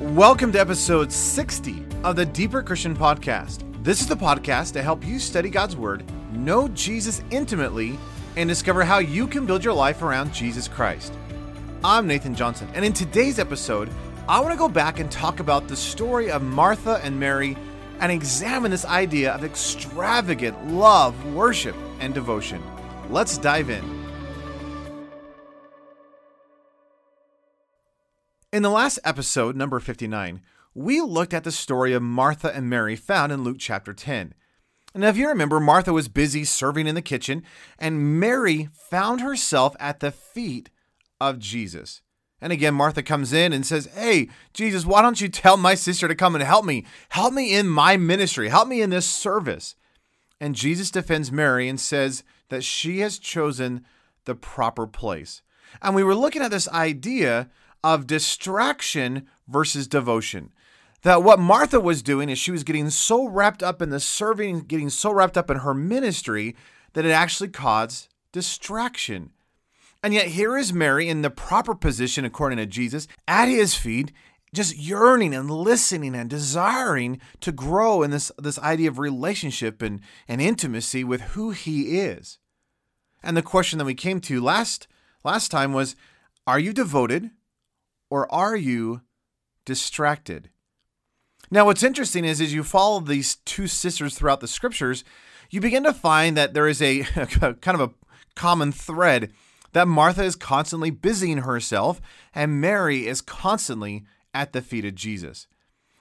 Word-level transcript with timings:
Welcome 0.00 0.50
to 0.52 0.58
episode 0.58 1.12
60 1.12 1.84
of 2.04 2.16
the 2.16 2.24
Deeper 2.24 2.62
Christian 2.62 2.96
Podcast. 2.96 3.64
This 3.84 4.00
is 4.00 4.06
the 4.06 4.16
podcast 4.16 4.72
to 4.72 4.82
help 4.82 5.04
you 5.06 5.18
study 5.18 5.50
God's 5.50 5.76
Word, 5.76 6.04
know 6.32 6.68
Jesus 6.68 7.22
intimately, 7.30 7.98
and 8.34 8.48
discover 8.48 8.82
how 8.82 8.96
you 8.96 9.26
can 9.26 9.44
build 9.44 9.62
your 9.62 9.74
life 9.74 10.00
around 10.00 10.32
Jesus 10.32 10.68
Christ. 10.68 11.12
I'm 11.84 12.06
Nathan 12.06 12.34
Johnson, 12.34 12.70
and 12.72 12.82
in 12.82 12.94
today's 12.94 13.38
episode, 13.38 13.90
I 14.26 14.40
want 14.40 14.52
to 14.52 14.58
go 14.58 14.70
back 14.70 15.00
and 15.00 15.12
talk 15.12 15.38
about 15.38 15.68
the 15.68 15.76
story 15.76 16.30
of 16.30 16.40
Martha 16.40 16.98
and 17.04 17.20
Mary 17.20 17.54
and 18.00 18.10
examine 18.10 18.70
this 18.70 18.86
idea 18.86 19.34
of 19.34 19.44
extravagant 19.44 20.68
love, 20.68 21.34
worship, 21.34 21.76
and 22.00 22.14
devotion. 22.14 22.62
Let's 23.10 23.36
dive 23.36 23.68
in. 23.68 23.99
In 28.52 28.64
the 28.64 28.70
last 28.70 28.98
episode, 29.04 29.54
number 29.54 29.78
59, 29.78 30.40
we 30.74 31.00
looked 31.00 31.32
at 31.32 31.44
the 31.44 31.52
story 31.52 31.92
of 31.92 32.02
Martha 32.02 32.52
and 32.52 32.68
Mary 32.68 32.96
found 32.96 33.30
in 33.30 33.44
Luke 33.44 33.58
chapter 33.60 33.92
10. 33.92 34.34
Now, 34.92 35.08
if 35.08 35.16
you 35.16 35.28
remember, 35.28 35.60
Martha 35.60 35.92
was 35.92 36.08
busy 36.08 36.42
serving 36.44 36.88
in 36.88 36.96
the 36.96 37.00
kitchen, 37.00 37.44
and 37.78 38.18
Mary 38.18 38.68
found 38.72 39.20
herself 39.20 39.76
at 39.78 40.00
the 40.00 40.10
feet 40.10 40.68
of 41.20 41.38
Jesus. 41.38 42.02
And 42.40 42.52
again, 42.52 42.74
Martha 42.74 43.04
comes 43.04 43.32
in 43.32 43.52
and 43.52 43.64
says, 43.64 43.88
Hey, 43.94 44.28
Jesus, 44.52 44.84
why 44.84 45.00
don't 45.00 45.20
you 45.20 45.28
tell 45.28 45.56
my 45.56 45.76
sister 45.76 46.08
to 46.08 46.16
come 46.16 46.34
and 46.34 46.42
help 46.42 46.64
me? 46.64 46.84
Help 47.10 47.32
me 47.32 47.54
in 47.54 47.68
my 47.68 47.96
ministry. 47.96 48.48
Help 48.48 48.66
me 48.66 48.82
in 48.82 48.90
this 48.90 49.06
service. 49.06 49.76
And 50.40 50.56
Jesus 50.56 50.90
defends 50.90 51.30
Mary 51.30 51.68
and 51.68 51.78
says 51.78 52.24
that 52.48 52.64
she 52.64 52.98
has 52.98 53.20
chosen 53.20 53.84
the 54.24 54.34
proper 54.34 54.88
place. 54.88 55.42
And 55.80 55.94
we 55.94 56.02
were 56.02 56.16
looking 56.16 56.42
at 56.42 56.50
this 56.50 56.68
idea 56.70 57.48
of 57.82 58.06
distraction 58.06 59.26
versus 59.48 59.88
devotion. 59.88 60.50
That 61.02 61.22
what 61.22 61.38
Martha 61.38 61.80
was 61.80 62.02
doing 62.02 62.28
is 62.28 62.38
she 62.38 62.50
was 62.50 62.64
getting 62.64 62.90
so 62.90 63.26
wrapped 63.26 63.62
up 63.62 63.80
in 63.80 63.90
the 63.90 64.00
serving, 64.00 64.60
getting 64.62 64.90
so 64.90 65.10
wrapped 65.10 65.38
up 65.38 65.50
in 65.50 65.58
her 65.58 65.72
ministry 65.72 66.54
that 66.92 67.06
it 67.06 67.10
actually 67.10 67.48
caused 67.48 68.08
distraction. 68.32 69.30
And 70.02 70.14
yet, 70.14 70.28
here 70.28 70.56
is 70.56 70.72
Mary 70.72 71.08
in 71.08 71.22
the 71.22 71.30
proper 71.30 71.74
position, 71.74 72.24
according 72.24 72.58
to 72.58 72.66
Jesus, 72.66 73.06
at 73.28 73.46
his 73.46 73.74
feet, 73.74 74.12
just 74.54 74.76
yearning 74.76 75.34
and 75.34 75.50
listening 75.50 76.14
and 76.14 76.28
desiring 76.28 77.20
to 77.40 77.52
grow 77.52 78.02
in 78.02 78.10
this, 78.10 78.32
this 78.38 78.58
idea 78.58 78.88
of 78.88 78.98
relationship 78.98 79.82
and, 79.82 80.00
and 80.26 80.40
intimacy 80.40 81.04
with 81.04 81.20
who 81.20 81.50
he 81.50 81.98
is. 81.98 82.38
And 83.22 83.36
the 83.36 83.42
question 83.42 83.78
that 83.78 83.84
we 83.84 83.94
came 83.94 84.20
to 84.22 84.40
last 84.40 84.88
last 85.22 85.50
time 85.50 85.72
was 85.72 85.96
Are 86.46 86.58
you 86.58 86.72
devoted 86.72 87.30
or 88.10 88.32
are 88.32 88.56
you 88.56 89.02
distracted? 89.64 90.50
Now, 91.50 91.64
what's 91.64 91.82
interesting 91.82 92.24
is 92.24 92.40
as 92.40 92.54
you 92.54 92.62
follow 92.62 93.00
these 93.00 93.36
two 93.36 93.66
sisters 93.66 94.14
throughout 94.14 94.40
the 94.40 94.48
scriptures, 94.48 95.04
you 95.50 95.60
begin 95.60 95.82
to 95.84 95.92
find 95.92 96.36
that 96.36 96.54
there 96.54 96.68
is 96.68 96.82
a 96.82 97.02
kind 97.04 97.64
of 97.66 97.80
a 97.80 97.90
common 98.36 98.72
thread 98.72 99.32
that 99.72 99.88
Martha 99.88 100.22
is 100.22 100.36
constantly 100.36 100.90
busying 100.90 101.38
herself 101.38 102.00
and 102.34 102.60
Mary 102.60 103.06
is 103.06 103.20
constantly 103.20 104.04
at 104.34 104.52
the 104.52 104.62
feet 104.62 104.84
of 104.84 104.94
Jesus. 104.94 105.46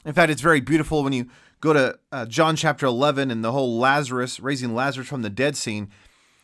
In 0.06 0.14
fact, 0.14 0.32
it's 0.32 0.42
very 0.42 0.62
beautiful 0.62 1.04
when 1.04 1.14
you 1.14 1.28
go 1.62 1.74
to 1.74 2.00
uh, 2.12 2.26
John 2.26 2.56
chapter 2.56 2.86
11 2.86 3.32
and 3.32 3.44
the 3.44 3.52
whole 3.52 3.78
Lazarus, 3.78 4.40
raising 4.40 4.74
Lazarus 4.74 5.08
from 5.08 5.22
the 5.22 5.30
dead 5.30 5.58
scene. 5.58 5.90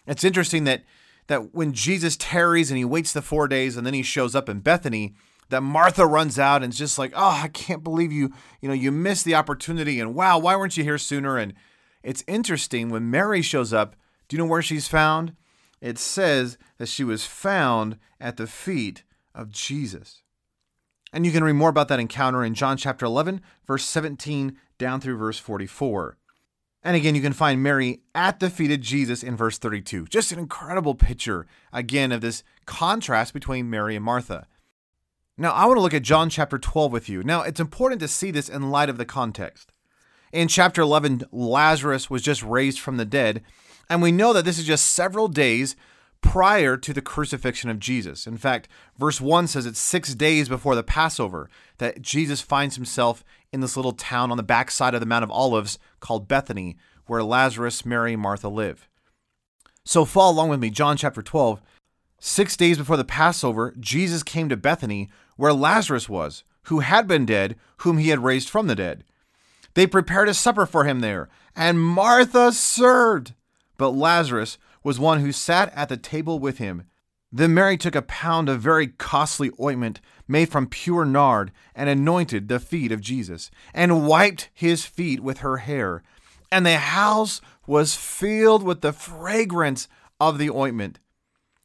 It's 0.05 0.23
interesting 0.23 0.65
that 0.65 0.83
that 1.27 1.55
when 1.55 1.73
Jesus 1.73 2.15
tarries 2.17 2.69
and 2.69 2.77
he 2.77 2.85
waits 2.85 3.11
the 3.11 3.21
4 3.21 3.47
days 3.47 3.75
and 3.75 3.87
then 3.87 3.95
he 3.95 4.03
shows 4.03 4.35
up 4.35 4.47
in 4.47 4.59
Bethany, 4.59 5.15
that 5.49 5.61
Martha 5.61 6.05
runs 6.05 6.39
out 6.39 6.63
and 6.63 6.71
it's 6.71 6.77
just 6.77 6.97
like, 6.97 7.13
"Oh, 7.15 7.39
I 7.43 7.47
can't 7.49 7.83
believe 7.83 8.11
you, 8.11 8.33
you 8.61 8.67
know, 8.67 8.73
you 8.73 8.91
missed 8.91 9.25
the 9.25 9.35
opportunity 9.35 9.99
and 9.99 10.15
wow, 10.15 10.37
why 10.39 10.55
weren't 10.55 10.77
you 10.77 10.83
here 10.83 10.97
sooner?" 10.97 11.37
And 11.37 11.53
it's 12.03 12.23
interesting 12.27 12.89
when 12.89 13.09
Mary 13.09 13.41
shows 13.41 13.73
up, 13.73 13.95
do 14.27 14.35
you 14.35 14.43
know 14.43 14.49
where 14.49 14.61
she's 14.61 14.87
found? 14.87 15.35
It 15.81 15.97
says 15.97 16.57
that 16.77 16.87
she 16.87 17.03
was 17.03 17.25
found 17.25 17.97
at 18.19 18.37
the 18.37 18.47
feet 18.47 19.03
of 19.33 19.51
Jesus. 19.51 20.23
And 21.13 21.25
you 21.25 21.31
can 21.31 21.43
read 21.43 21.53
more 21.53 21.69
about 21.69 21.87
that 21.89 21.99
encounter 21.99 22.43
in 22.43 22.55
John 22.55 22.77
chapter 22.77 23.05
11, 23.05 23.41
verse 23.65 23.85
17 23.85 24.57
down 24.77 24.99
through 24.99 25.17
verse 25.17 25.37
44. 25.37 26.17
And 26.83 26.95
again, 26.95 27.15
you 27.15 27.21
can 27.21 27.33
find 27.33 27.63
Mary 27.63 28.01
at 28.13 28.39
the 28.39 28.49
feet 28.49 28.71
of 28.71 28.79
Jesus 28.79 29.23
in 29.23 29.35
verse 29.35 29.57
32. 29.57 30.05
Just 30.07 30.31
an 30.31 30.39
incredible 30.39 30.93
picture, 30.93 31.47
again, 31.73 32.11
of 32.11 32.21
this 32.21 32.43
contrast 32.65 33.33
between 33.33 33.69
Mary 33.69 33.95
and 33.95 34.05
Martha. 34.05 34.45
Now, 35.37 35.51
I 35.51 35.65
want 35.65 35.77
to 35.77 35.81
look 35.81 35.93
at 35.93 36.01
John 36.01 36.29
chapter 36.29 36.57
12 36.57 36.91
with 36.91 37.09
you. 37.09 37.21
Now, 37.21 37.41
it's 37.41 37.59
important 37.59 37.99
to 37.99 38.07
see 38.07 38.31
this 38.31 38.47
in 38.47 38.71
light 38.71 38.89
of 38.89 38.97
the 38.97 39.05
context. 39.05 39.73
In 40.31 40.47
chapter 40.47 40.81
11, 40.81 41.25
Lazarus 41.31 42.09
was 42.09 42.21
just 42.21 42.41
raised 42.41 42.79
from 42.79 42.95
the 42.97 43.05
dead, 43.05 43.43
and 43.89 44.01
we 44.01 44.13
know 44.13 44.31
that 44.31 44.45
this 44.45 44.57
is 44.57 44.65
just 44.65 44.85
several 44.85 45.27
days 45.27 45.75
prior 46.21 46.77
to 46.77 46.93
the 46.93 47.01
crucifixion 47.01 47.69
of 47.69 47.79
Jesus. 47.79 48.25
In 48.25 48.37
fact, 48.37 48.69
verse 48.97 49.19
1 49.19 49.47
says 49.47 49.65
it's 49.65 49.79
six 49.79 50.15
days 50.15 50.47
before 50.47 50.73
the 50.73 50.83
Passover 50.83 51.49
that 51.79 52.01
Jesus 52.01 52.41
finds 52.41 52.75
himself 52.75 53.23
in 53.51 53.59
this 53.59 53.75
little 53.75 53.91
town 53.91 54.31
on 54.31 54.37
the 54.37 54.43
backside 54.43 54.93
of 54.93 55.01
the 55.01 55.05
Mount 55.05 55.23
of 55.23 55.31
Olives 55.31 55.77
called 55.99 56.29
Bethany, 56.29 56.77
where 57.07 57.23
Lazarus, 57.23 57.85
Mary, 57.85 58.13
and 58.13 58.21
Martha 58.21 58.47
live. 58.47 58.87
So 59.83 60.05
follow 60.05 60.33
along 60.33 60.49
with 60.49 60.61
me, 60.61 60.69
John 60.69 60.95
chapter 60.97 61.21
12. 61.21 61.61
Six 62.19 62.57
days 62.57 62.77
before 62.77 62.97
the 62.97 63.03
Passover, 63.03 63.75
Jesus 63.79 64.23
came 64.23 64.49
to 64.49 64.57
Bethany, 64.57 65.09
where 65.35 65.53
Lazarus 65.53 66.09
was, 66.09 66.43
who 66.63 66.79
had 66.79 67.07
been 67.07 67.25
dead, 67.25 67.55
whom 67.77 67.97
he 67.97 68.09
had 68.09 68.23
raised 68.23 68.49
from 68.49 68.67
the 68.67 68.75
dead. 68.75 69.03
They 69.73 69.87
prepared 69.87 70.29
a 70.29 70.33
supper 70.33 70.65
for 70.65 70.85
him 70.85 71.01
there, 71.01 71.29
and 71.55 71.79
Martha 71.79 72.51
served. 72.51 73.33
But 73.77 73.89
Lazarus 73.89 74.57
was 74.83 74.99
one 74.99 75.19
who 75.19 75.31
sat 75.31 75.73
at 75.75 75.89
the 75.89 75.97
table 75.97 76.39
with 76.39 76.59
him. 76.59 76.83
Then 77.31 77.53
Mary 77.53 77.77
took 77.77 77.95
a 77.95 78.01
pound 78.01 78.47
of 78.47 78.61
very 78.61 78.87
costly 78.87 79.51
ointment 79.59 79.99
made 80.27 80.49
from 80.49 80.67
pure 80.67 81.05
nard 81.05 81.51
and 81.75 81.89
anointed 81.89 82.47
the 82.47 82.59
feet 82.59 82.91
of 82.91 83.01
Jesus, 83.01 83.51
and 83.73 84.07
wiped 84.07 84.49
his 84.53 84.85
feet 84.85 85.19
with 85.19 85.39
her 85.39 85.57
hair. 85.57 86.01
And 86.51 86.65
the 86.65 86.77
house 86.77 87.41
was 87.67 87.95
filled 87.95 88.63
with 88.63 88.81
the 88.81 88.93
fragrance 88.93 89.87
of 90.19 90.37
the 90.37 90.49
ointment. 90.49 90.99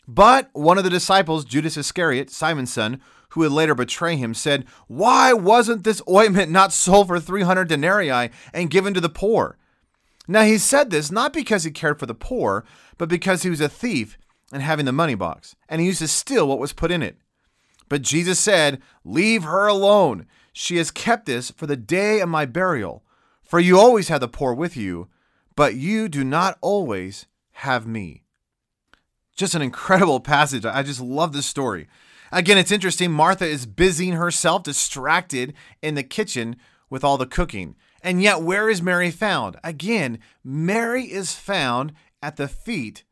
But 0.08 0.50
one 0.52 0.76
of 0.76 0.82
the 0.82 0.90
disciples, 0.90 1.44
Judas 1.44 1.76
Iscariot, 1.76 2.30
Simon's 2.30 2.72
son, 2.72 3.00
who 3.30 3.40
would 3.40 3.52
later 3.52 3.74
betray 3.74 4.16
him, 4.16 4.34
said, 4.34 4.66
Why 4.86 5.32
wasn't 5.32 5.84
this 5.84 6.02
ointment 6.08 6.50
not 6.50 6.72
sold 6.72 7.08
for 7.08 7.20
300 7.20 7.68
denarii 7.68 8.30
and 8.52 8.70
given 8.70 8.94
to 8.94 9.00
the 9.00 9.08
poor? 9.08 9.56
Now 10.28 10.42
he 10.42 10.58
said 10.58 10.90
this 10.90 11.10
not 11.10 11.32
because 11.32 11.64
he 11.64 11.70
cared 11.70 11.98
for 11.98 12.06
the 12.06 12.14
poor, 12.14 12.64
but 12.98 13.08
because 13.08 13.42
he 13.42 13.50
was 13.50 13.60
a 13.60 13.68
thief 13.68 14.18
and 14.52 14.62
having 14.62 14.84
the 14.84 14.92
money 14.92 15.14
box, 15.14 15.54
and 15.68 15.80
he 15.80 15.86
used 15.86 16.00
to 16.00 16.08
steal 16.08 16.46
what 16.46 16.58
was 16.58 16.72
put 16.72 16.90
in 16.90 17.02
it. 17.02 17.16
But 17.88 18.02
Jesus 18.02 18.38
said, 18.38 18.80
Leave 19.04 19.42
her 19.42 19.66
alone. 19.66 20.26
She 20.52 20.76
has 20.76 20.90
kept 20.90 21.26
this 21.26 21.50
for 21.50 21.66
the 21.66 21.76
day 21.76 22.20
of 22.20 22.28
my 22.28 22.46
burial. 22.46 23.04
For 23.42 23.58
you 23.58 23.78
always 23.78 24.08
have 24.08 24.20
the 24.20 24.28
poor 24.28 24.54
with 24.54 24.76
you, 24.76 25.08
but 25.56 25.74
you 25.74 26.08
do 26.08 26.22
not 26.22 26.58
always 26.60 27.26
have 27.52 27.86
me. 27.86 28.22
Just 29.36 29.54
an 29.54 29.62
incredible 29.62 30.20
passage. 30.20 30.64
I 30.64 30.82
just 30.82 31.00
love 31.00 31.32
this 31.32 31.46
story. 31.46 31.88
Again, 32.32 32.58
it's 32.58 32.72
interesting. 32.72 33.10
Martha 33.10 33.46
is 33.46 33.66
busying 33.66 34.12
herself, 34.12 34.62
distracted 34.62 35.54
in 35.82 35.94
the 35.94 36.02
kitchen 36.02 36.56
with 36.88 37.04
all 37.04 37.18
the 37.18 37.26
cooking. 37.26 37.76
And 38.02 38.22
yet, 38.22 38.42
where 38.42 38.70
is 38.70 38.80
Mary 38.80 39.10
found? 39.10 39.56
Again, 39.62 40.18
Mary 40.42 41.04
is 41.04 41.34
found 41.34 41.92
at 42.22 42.36
the 42.36 42.48
feet 42.48 43.04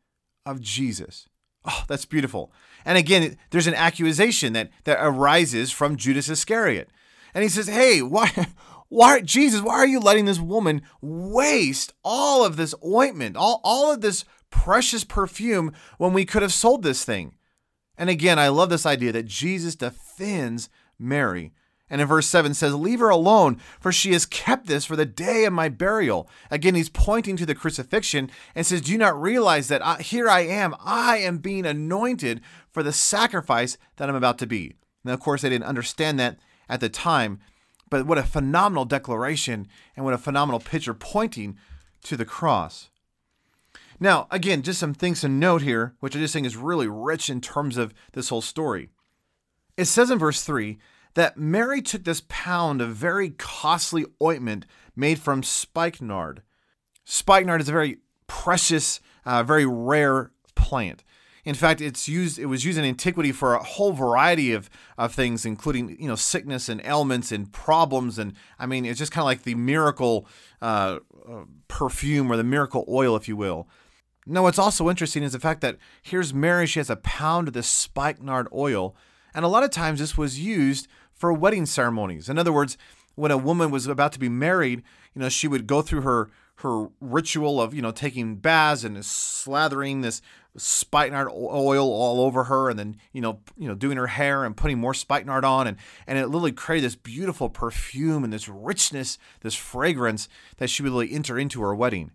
of 0.45 0.61
Jesus. 0.61 1.27
Oh, 1.65 1.83
that's 1.87 2.05
beautiful. 2.05 2.51
And 2.85 2.97
again, 2.97 3.37
there's 3.51 3.67
an 3.67 3.75
accusation 3.75 4.53
that, 4.53 4.69
that 4.85 4.97
arises 4.99 5.71
from 5.71 5.97
Judas 5.97 6.29
Iscariot. 6.29 6.89
And 7.33 7.43
he 7.43 7.49
says, 7.49 7.67
Hey, 7.67 8.01
why, 8.01 8.31
why, 8.89 9.21
Jesus, 9.21 9.61
why 9.61 9.75
are 9.75 9.87
you 9.87 9.99
letting 9.99 10.25
this 10.25 10.39
woman 10.39 10.81
waste 11.01 11.93
all 12.03 12.45
of 12.45 12.55
this 12.55 12.73
ointment, 12.83 13.35
all, 13.35 13.61
all 13.63 13.91
of 13.91 14.01
this 14.01 14.25
precious 14.49 15.03
perfume 15.03 15.73
when 15.97 16.13
we 16.13 16.25
could 16.25 16.41
have 16.41 16.53
sold 16.53 16.83
this 16.83 17.03
thing? 17.03 17.35
And 17.99 18.09
again, 18.09 18.39
I 18.39 18.47
love 18.47 18.69
this 18.69 18.85
idea 18.85 19.11
that 19.11 19.25
Jesus 19.25 19.75
defends 19.75 20.69
Mary. 20.97 21.51
And 21.89 21.99
in 21.99 22.07
verse 22.07 22.27
7 22.27 22.53
says, 22.53 22.73
Leave 22.73 23.01
her 23.01 23.09
alone, 23.09 23.59
for 23.79 23.91
she 23.91 24.13
has 24.13 24.25
kept 24.25 24.67
this 24.67 24.85
for 24.85 24.95
the 24.95 25.05
day 25.05 25.43
of 25.43 25.51
my 25.51 25.67
burial. 25.67 26.29
Again, 26.49 26.75
he's 26.75 26.87
pointing 26.87 27.35
to 27.35 27.45
the 27.45 27.55
crucifixion 27.55 28.31
and 28.55 28.65
says, 28.65 28.81
Do 28.81 28.93
you 28.93 28.97
not 28.97 29.21
realize 29.21 29.67
that 29.67 29.85
I, 29.85 29.97
here 29.97 30.29
I 30.29 30.41
am? 30.41 30.75
I 30.79 31.17
am 31.17 31.39
being 31.39 31.65
anointed 31.65 32.39
for 32.71 32.83
the 32.83 32.93
sacrifice 32.93 33.77
that 33.97 34.07
I'm 34.07 34.15
about 34.15 34.37
to 34.39 34.47
be. 34.47 34.75
Now, 35.03 35.13
of 35.13 35.19
course, 35.19 35.41
they 35.41 35.49
didn't 35.49 35.65
understand 35.65 36.19
that 36.19 36.39
at 36.69 36.79
the 36.79 36.89
time, 36.89 37.39
but 37.89 38.05
what 38.05 38.17
a 38.17 38.23
phenomenal 38.23 38.85
declaration 38.85 39.67
and 39.97 40.05
what 40.05 40.13
a 40.13 40.19
phenomenal 40.19 40.61
picture 40.61 40.93
pointing 40.93 41.57
to 42.03 42.15
the 42.15 42.25
cross. 42.25 42.89
Now, 43.99 44.27
again, 44.31 44.61
just 44.61 44.79
some 44.79 44.93
things 44.93 45.21
to 45.21 45.29
note 45.29 45.61
here, 45.61 45.95
which 45.99 46.15
I 46.15 46.19
just 46.19 46.33
think 46.33 46.47
is 46.47 46.55
really 46.55 46.87
rich 46.87 47.29
in 47.29 47.41
terms 47.41 47.77
of 47.77 47.93
this 48.13 48.29
whole 48.29 48.41
story. 48.41 48.89
It 49.75 49.85
says 49.85 50.09
in 50.09 50.19
verse 50.19 50.43
3 50.43 50.77
that 51.15 51.37
Mary 51.37 51.81
took 51.81 52.03
this 52.03 52.21
pound 52.29 52.81
of 52.81 52.95
very 52.95 53.31
costly 53.31 54.05
ointment 54.21 54.65
made 54.95 55.19
from 55.19 55.43
spikenard. 55.43 56.43
Spikenard 57.03 57.61
is 57.61 57.69
a 57.69 57.73
very 57.73 57.97
precious, 58.27 58.99
uh, 59.25 59.43
very 59.43 59.65
rare 59.65 60.31
plant. 60.55 61.03
In 61.45 61.55
fact, 61.55 61.81
it's 61.81 62.07
used. 62.07 62.37
It 62.37 62.45
was 62.45 62.63
used 62.63 62.77
in 62.77 62.85
antiquity 62.85 63.31
for 63.31 63.55
a 63.55 63.63
whole 63.63 63.93
variety 63.93 64.53
of, 64.53 64.69
of 64.97 65.13
things, 65.15 65.45
including 65.45 65.97
you 65.99 66.07
know 66.07 66.15
sickness 66.15 66.69
and 66.69 66.81
ailments 66.85 67.31
and 67.31 67.51
problems. 67.51 68.19
And 68.19 68.33
I 68.59 68.65
mean, 68.65 68.85
it's 68.85 68.99
just 68.99 69.11
kind 69.11 69.23
of 69.23 69.25
like 69.25 69.43
the 69.43 69.55
miracle 69.55 70.27
uh, 70.61 70.99
uh, 71.27 71.45
perfume 71.67 72.31
or 72.31 72.37
the 72.37 72.43
miracle 72.43 72.85
oil, 72.87 73.15
if 73.15 73.27
you 73.27 73.35
will. 73.35 73.67
Now, 74.29 74.43
what's 74.43 74.59
also 74.59 74.89
interesting 74.89 75.23
is 75.23 75.31
the 75.31 75.39
fact 75.39 75.61
that 75.61 75.77
here's 76.03 76.33
Mary. 76.33 76.67
She 76.67 76.79
has 76.79 76.91
a 76.91 76.97
pound 76.97 77.47
of 77.47 77.55
this 77.55 77.67
spikenard 77.67 78.47
oil, 78.53 78.95
and 79.33 79.43
a 79.43 79.47
lot 79.47 79.63
of 79.63 79.71
times 79.71 79.99
this 79.99 80.17
was 80.17 80.39
used 80.39 80.87
for 81.11 81.33
wedding 81.33 81.65
ceremonies. 81.65 82.29
In 82.29 82.37
other 82.37 82.53
words, 82.53 82.77
when 83.15 83.31
a 83.31 83.37
woman 83.37 83.71
was 83.71 83.87
about 83.87 84.11
to 84.13 84.19
be 84.19 84.29
married, 84.29 84.83
you 85.15 85.21
know, 85.21 85.29
she 85.29 85.47
would 85.47 85.65
go 85.65 85.81
through 85.81 86.01
her 86.01 86.29
her 86.57 86.87
ritual 86.99 87.61
of 87.61 87.73
you 87.73 87.81
know 87.81 87.91
taking 87.91 88.35
baths 88.35 88.83
and 88.83 88.97
slathering 88.97 90.01
this 90.01 90.21
spikenard 90.57 91.29
oil 91.29 91.89
all 91.89 92.19
over 92.19 92.45
her 92.45 92.69
and 92.69 92.77
then 92.77 92.97
you 93.13 93.21
know 93.21 93.39
you 93.57 93.65
know 93.65 93.75
doing 93.75 93.95
her 93.95 94.07
hair 94.07 94.43
and 94.43 94.57
putting 94.57 94.77
more 94.77 94.93
spikenard 94.93 95.45
on 95.45 95.67
and 95.67 95.77
and 96.05 96.17
it 96.17 96.27
literally 96.27 96.51
created 96.51 96.85
this 96.85 96.97
beautiful 96.97 97.47
perfume 97.47 98.25
and 98.25 98.33
this 98.33 98.49
richness 98.49 99.17
this 99.39 99.55
fragrance 99.55 100.27
that 100.57 100.69
she 100.69 100.83
would 100.83 100.91
really 100.91 101.13
enter 101.13 101.39
into 101.39 101.61
her 101.61 101.73
wedding 101.73 102.11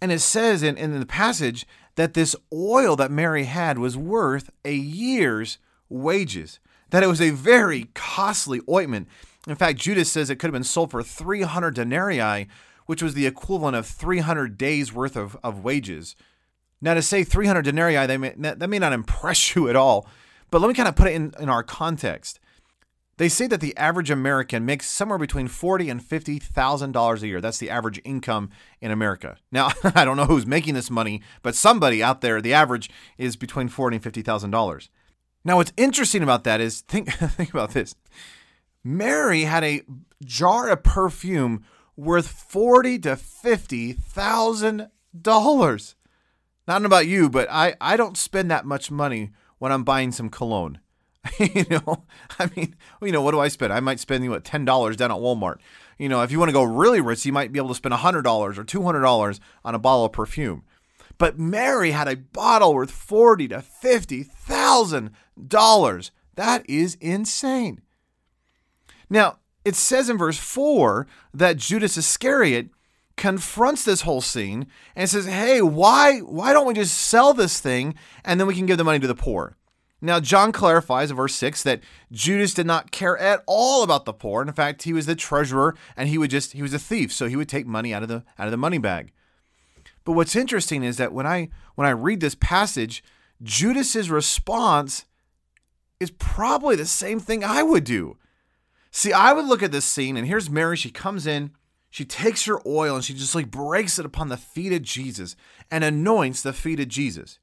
and 0.00 0.12
it 0.12 0.20
says 0.20 0.62
in, 0.62 0.76
in 0.76 0.98
the 0.98 1.06
passage 1.06 1.66
that 1.96 2.14
this 2.14 2.36
oil 2.52 2.96
that 2.96 3.10
mary 3.10 3.44
had 3.44 3.78
was 3.78 3.96
worth 3.96 4.50
a 4.64 4.74
year's 4.74 5.58
wages 5.88 6.60
that 6.90 7.02
it 7.02 7.08
was 7.08 7.20
a 7.20 7.30
very 7.30 7.88
costly 7.94 8.60
ointment 8.68 9.08
in 9.46 9.56
fact 9.56 9.78
judas 9.78 10.10
says 10.10 10.30
it 10.30 10.36
could 10.36 10.48
have 10.48 10.52
been 10.52 10.64
sold 10.64 10.90
for 10.90 11.02
300 11.02 11.74
denarii 11.74 12.46
which 12.88 13.02
was 13.02 13.12
the 13.12 13.26
equivalent 13.26 13.76
of 13.76 13.86
300 13.86 14.56
days 14.56 14.94
worth 14.94 15.14
of, 15.14 15.36
of 15.44 15.62
wages. 15.62 16.16
Now, 16.80 16.94
to 16.94 17.02
say 17.02 17.22
300 17.22 17.60
denarii, 17.60 18.06
they 18.06 18.16
may, 18.16 18.32
that 18.38 18.66
may 18.66 18.78
not 18.78 18.94
impress 18.94 19.54
you 19.54 19.68
at 19.68 19.76
all, 19.76 20.08
but 20.50 20.62
let 20.62 20.68
me 20.68 20.74
kind 20.74 20.88
of 20.88 20.96
put 20.96 21.06
it 21.06 21.14
in, 21.14 21.34
in 21.38 21.50
our 21.50 21.62
context. 21.62 22.40
They 23.18 23.28
say 23.28 23.48
that 23.48 23.60
the 23.60 23.76
average 23.76 24.10
American 24.10 24.64
makes 24.64 24.88
somewhere 24.88 25.18
between 25.18 25.48
forty 25.48 25.90
and 25.90 26.02
fifty 26.02 26.38
thousand 26.38 26.92
dollars 26.92 27.22
a 27.22 27.26
year. 27.26 27.40
That's 27.40 27.58
the 27.58 27.68
average 27.68 28.00
income 28.04 28.50
in 28.80 28.92
America. 28.92 29.36
Now, 29.50 29.70
I 29.84 30.04
don't 30.04 30.16
know 30.16 30.24
who's 30.24 30.46
making 30.46 30.74
this 30.74 30.88
money, 30.88 31.22
but 31.42 31.56
somebody 31.56 32.00
out 32.00 32.20
there, 32.20 32.40
the 32.40 32.54
average 32.54 32.88
is 33.18 33.36
between 33.36 33.68
forty 33.68 33.96
and 33.96 34.02
fifty 34.02 34.22
thousand 34.22 34.52
dollars. 34.52 34.88
Now, 35.44 35.56
what's 35.56 35.72
interesting 35.76 36.22
about 36.22 36.44
that 36.44 36.60
is 36.60 36.80
think 36.82 37.12
think 37.12 37.50
about 37.50 37.72
this. 37.72 37.96
Mary 38.84 39.42
had 39.42 39.64
a 39.64 39.82
jar 40.24 40.68
of 40.68 40.84
perfume 40.84 41.64
worth 41.96 42.28
forty 42.28 43.00
to 43.00 43.16
fifty 43.16 43.92
thousand 43.92 44.90
dollars. 45.20 45.96
Not 46.68 46.84
about 46.84 47.08
you, 47.08 47.28
but 47.28 47.48
I, 47.50 47.74
I 47.80 47.96
don't 47.96 48.16
spend 48.16 48.50
that 48.50 48.64
much 48.64 48.90
money 48.90 49.30
when 49.58 49.72
I'm 49.72 49.84
buying 49.84 50.12
some 50.12 50.28
cologne. 50.28 50.78
you 51.38 51.64
know, 51.70 52.04
I 52.38 52.50
mean, 52.54 52.76
you 53.02 53.12
know, 53.12 53.22
what 53.22 53.32
do 53.32 53.40
I 53.40 53.48
spend? 53.48 53.72
I 53.72 53.80
might 53.80 54.00
spend 54.00 54.24
you 54.24 54.30
what 54.30 54.44
ten 54.44 54.64
dollars 54.64 54.96
down 54.96 55.10
at 55.10 55.18
Walmart. 55.18 55.58
You 55.98 56.08
know, 56.08 56.22
if 56.22 56.30
you 56.30 56.38
want 56.38 56.48
to 56.48 56.54
go 56.54 56.62
really 56.62 57.00
rich, 57.00 57.26
you 57.26 57.32
might 57.32 57.52
be 57.52 57.58
able 57.58 57.68
to 57.68 57.74
spend 57.74 57.94
hundred 57.94 58.22
dollars 58.22 58.58
or 58.58 58.64
two 58.64 58.82
hundred 58.82 59.00
dollars 59.00 59.40
on 59.64 59.74
a 59.74 59.78
bottle 59.78 60.04
of 60.04 60.12
perfume. 60.12 60.64
But 61.18 61.38
Mary 61.38 61.90
had 61.90 62.08
a 62.08 62.16
bottle 62.16 62.74
worth 62.74 62.90
forty 62.90 63.48
to 63.48 63.60
fifty 63.60 64.22
thousand 64.22 65.10
dollars. 65.46 66.10
That 66.36 66.68
is 66.68 66.96
insane. 67.00 67.82
Now, 69.10 69.38
it 69.64 69.74
says 69.74 70.08
in 70.08 70.16
verse 70.16 70.38
4 70.38 71.06
that 71.34 71.58
Judas 71.58 71.98
Iscariot 71.98 72.70
confronts 73.16 73.84
this 73.84 74.00
whole 74.02 74.22
scene 74.22 74.66
and 74.96 75.10
says, 75.10 75.26
"Hey, 75.26 75.60
why 75.60 76.20
why 76.20 76.54
don't 76.54 76.66
we 76.66 76.72
just 76.72 76.96
sell 76.96 77.34
this 77.34 77.60
thing 77.60 77.94
and 78.24 78.40
then 78.40 78.46
we 78.46 78.54
can 78.54 78.64
give 78.64 78.78
the 78.78 78.84
money 78.84 78.98
to 78.98 79.06
the 79.06 79.14
poor?" 79.14 79.57
Now, 80.00 80.20
John 80.20 80.52
clarifies 80.52 81.10
in 81.10 81.16
verse 81.16 81.34
6 81.34 81.64
that 81.64 81.80
Judas 82.12 82.54
did 82.54 82.66
not 82.66 82.92
care 82.92 83.18
at 83.18 83.42
all 83.46 83.82
about 83.82 84.04
the 84.04 84.12
poor. 84.12 84.42
In 84.42 84.52
fact, 84.52 84.84
he 84.84 84.92
was 84.92 85.06
the 85.06 85.16
treasurer 85.16 85.74
and 85.96 86.08
he 86.08 86.18
would 86.18 86.30
just 86.30 86.52
he 86.52 86.62
was 86.62 86.72
a 86.72 86.78
thief, 86.78 87.12
so 87.12 87.26
he 87.26 87.36
would 87.36 87.48
take 87.48 87.66
money 87.66 87.92
out 87.92 88.02
of 88.02 88.08
the 88.08 88.24
out 88.38 88.46
of 88.46 88.52
the 88.52 88.56
money 88.56 88.78
bag. 88.78 89.12
But 90.04 90.12
what's 90.12 90.36
interesting 90.36 90.84
is 90.84 90.96
that 90.98 91.12
when 91.12 91.26
I 91.26 91.48
when 91.74 91.86
I 91.86 91.90
read 91.90 92.20
this 92.20 92.36
passage, 92.36 93.02
Judas's 93.42 94.08
response 94.08 95.04
is 95.98 96.10
probably 96.12 96.76
the 96.76 96.86
same 96.86 97.18
thing 97.18 97.42
I 97.42 97.62
would 97.62 97.84
do. 97.84 98.16
See, 98.90 99.12
I 99.12 99.32
would 99.32 99.44
look 99.44 99.62
at 99.62 99.72
this 99.72 99.84
scene, 99.84 100.16
and 100.16 100.26
here's 100.26 100.48
Mary. 100.48 100.76
She 100.76 100.90
comes 100.90 101.26
in, 101.26 101.50
she 101.90 102.04
takes 102.04 102.44
her 102.46 102.60
oil, 102.66 102.94
and 102.94 103.04
she 103.04 103.14
just 103.14 103.34
like 103.34 103.50
breaks 103.50 103.98
it 103.98 104.06
upon 104.06 104.28
the 104.28 104.36
feet 104.36 104.72
of 104.72 104.82
Jesus 104.82 105.36
and 105.70 105.84
anoints 105.84 106.42
the 106.42 106.52
feet 106.52 106.80
of 106.80 106.88
Jesus. 106.88 107.38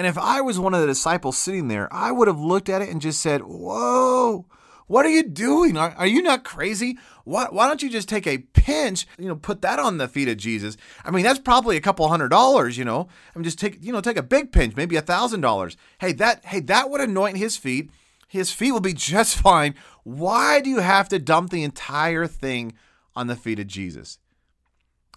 And 0.00 0.06
if 0.06 0.16
I 0.16 0.40
was 0.40 0.58
one 0.58 0.72
of 0.72 0.80
the 0.80 0.86
disciples 0.86 1.36
sitting 1.36 1.68
there, 1.68 1.86
I 1.92 2.10
would 2.10 2.26
have 2.26 2.40
looked 2.40 2.70
at 2.70 2.80
it 2.80 2.88
and 2.88 3.02
just 3.02 3.20
said, 3.20 3.42
Whoa, 3.42 4.46
what 4.86 5.04
are 5.04 5.10
you 5.10 5.22
doing? 5.22 5.76
Are, 5.76 5.90
are 5.90 6.06
you 6.06 6.22
not 6.22 6.42
crazy? 6.42 6.96
Why, 7.24 7.48
why 7.50 7.68
don't 7.68 7.82
you 7.82 7.90
just 7.90 8.08
take 8.08 8.26
a 8.26 8.38
pinch, 8.38 9.06
you 9.18 9.28
know, 9.28 9.36
put 9.36 9.60
that 9.60 9.78
on 9.78 9.98
the 9.98 10.08
feet 10.08 10.28
of 10.28 10.38
Jesus? 10.38 10.78
I 11.04 11.10
mean, 11.10 11.22
that's 11.22 11.38
probably 11.38 11.76
a 11.76 11.82
couple 11.82 12.08
hundred 12.08 12.30
dollars, 12.30 12.78
you 12.78 12.84
know. 12.86 13.08
I 13.34 13.38
mean, 13.38 13.44
just 13.44 13.58
take, 13.58 13.76
you 13.84 13.92
know, 13.92 14.00
take 14.00 14.16
a 14.16 14.22
big 14.22 14.52
pinch, 14.52 14.74
maybe 14.74 14.96
a 14.96 15.02
thousand 15.02 15.42
dollars. 15.42 15.76
Hey, 15.98 16.12
that, 16.12 16.46
hey, 16.46 16.60
that 16.60 16.88
would 16.88 17.02
anoint 17.02 17.36
his 17.36 17.58
feet 17.58 17.90
his 18.26 18.52
feet 18.52 18.72
will 18.72 18.80
be 18.80 18.94
just 18.94 19.36
fine. 19.36 19.74
Why 20.04 20.62
do 20.62 20.70
you 20.70 20.78
have 20.78 21.10
to 21.10 21.18
dump 21.18 21.50
the 21.50 21.62
entire 21.62 22.26
thing 22.26 22.72
on 23.14 23.26
the 23.26 23.36
feet 23.36 23.58
of 23.58 23.66
Jesus? 23.66 24.18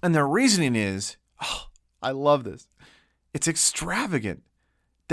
And 0.01 0.13
the 0.13 0.25
reasoning 0.25 0.75
is, 0.75 1.15
oh, 1.41 1.67
I 2.01 2.11
love 2.11 2.43
this. 2.43 2.67
It's 3.33 3.47
extravagant 3.47 4.43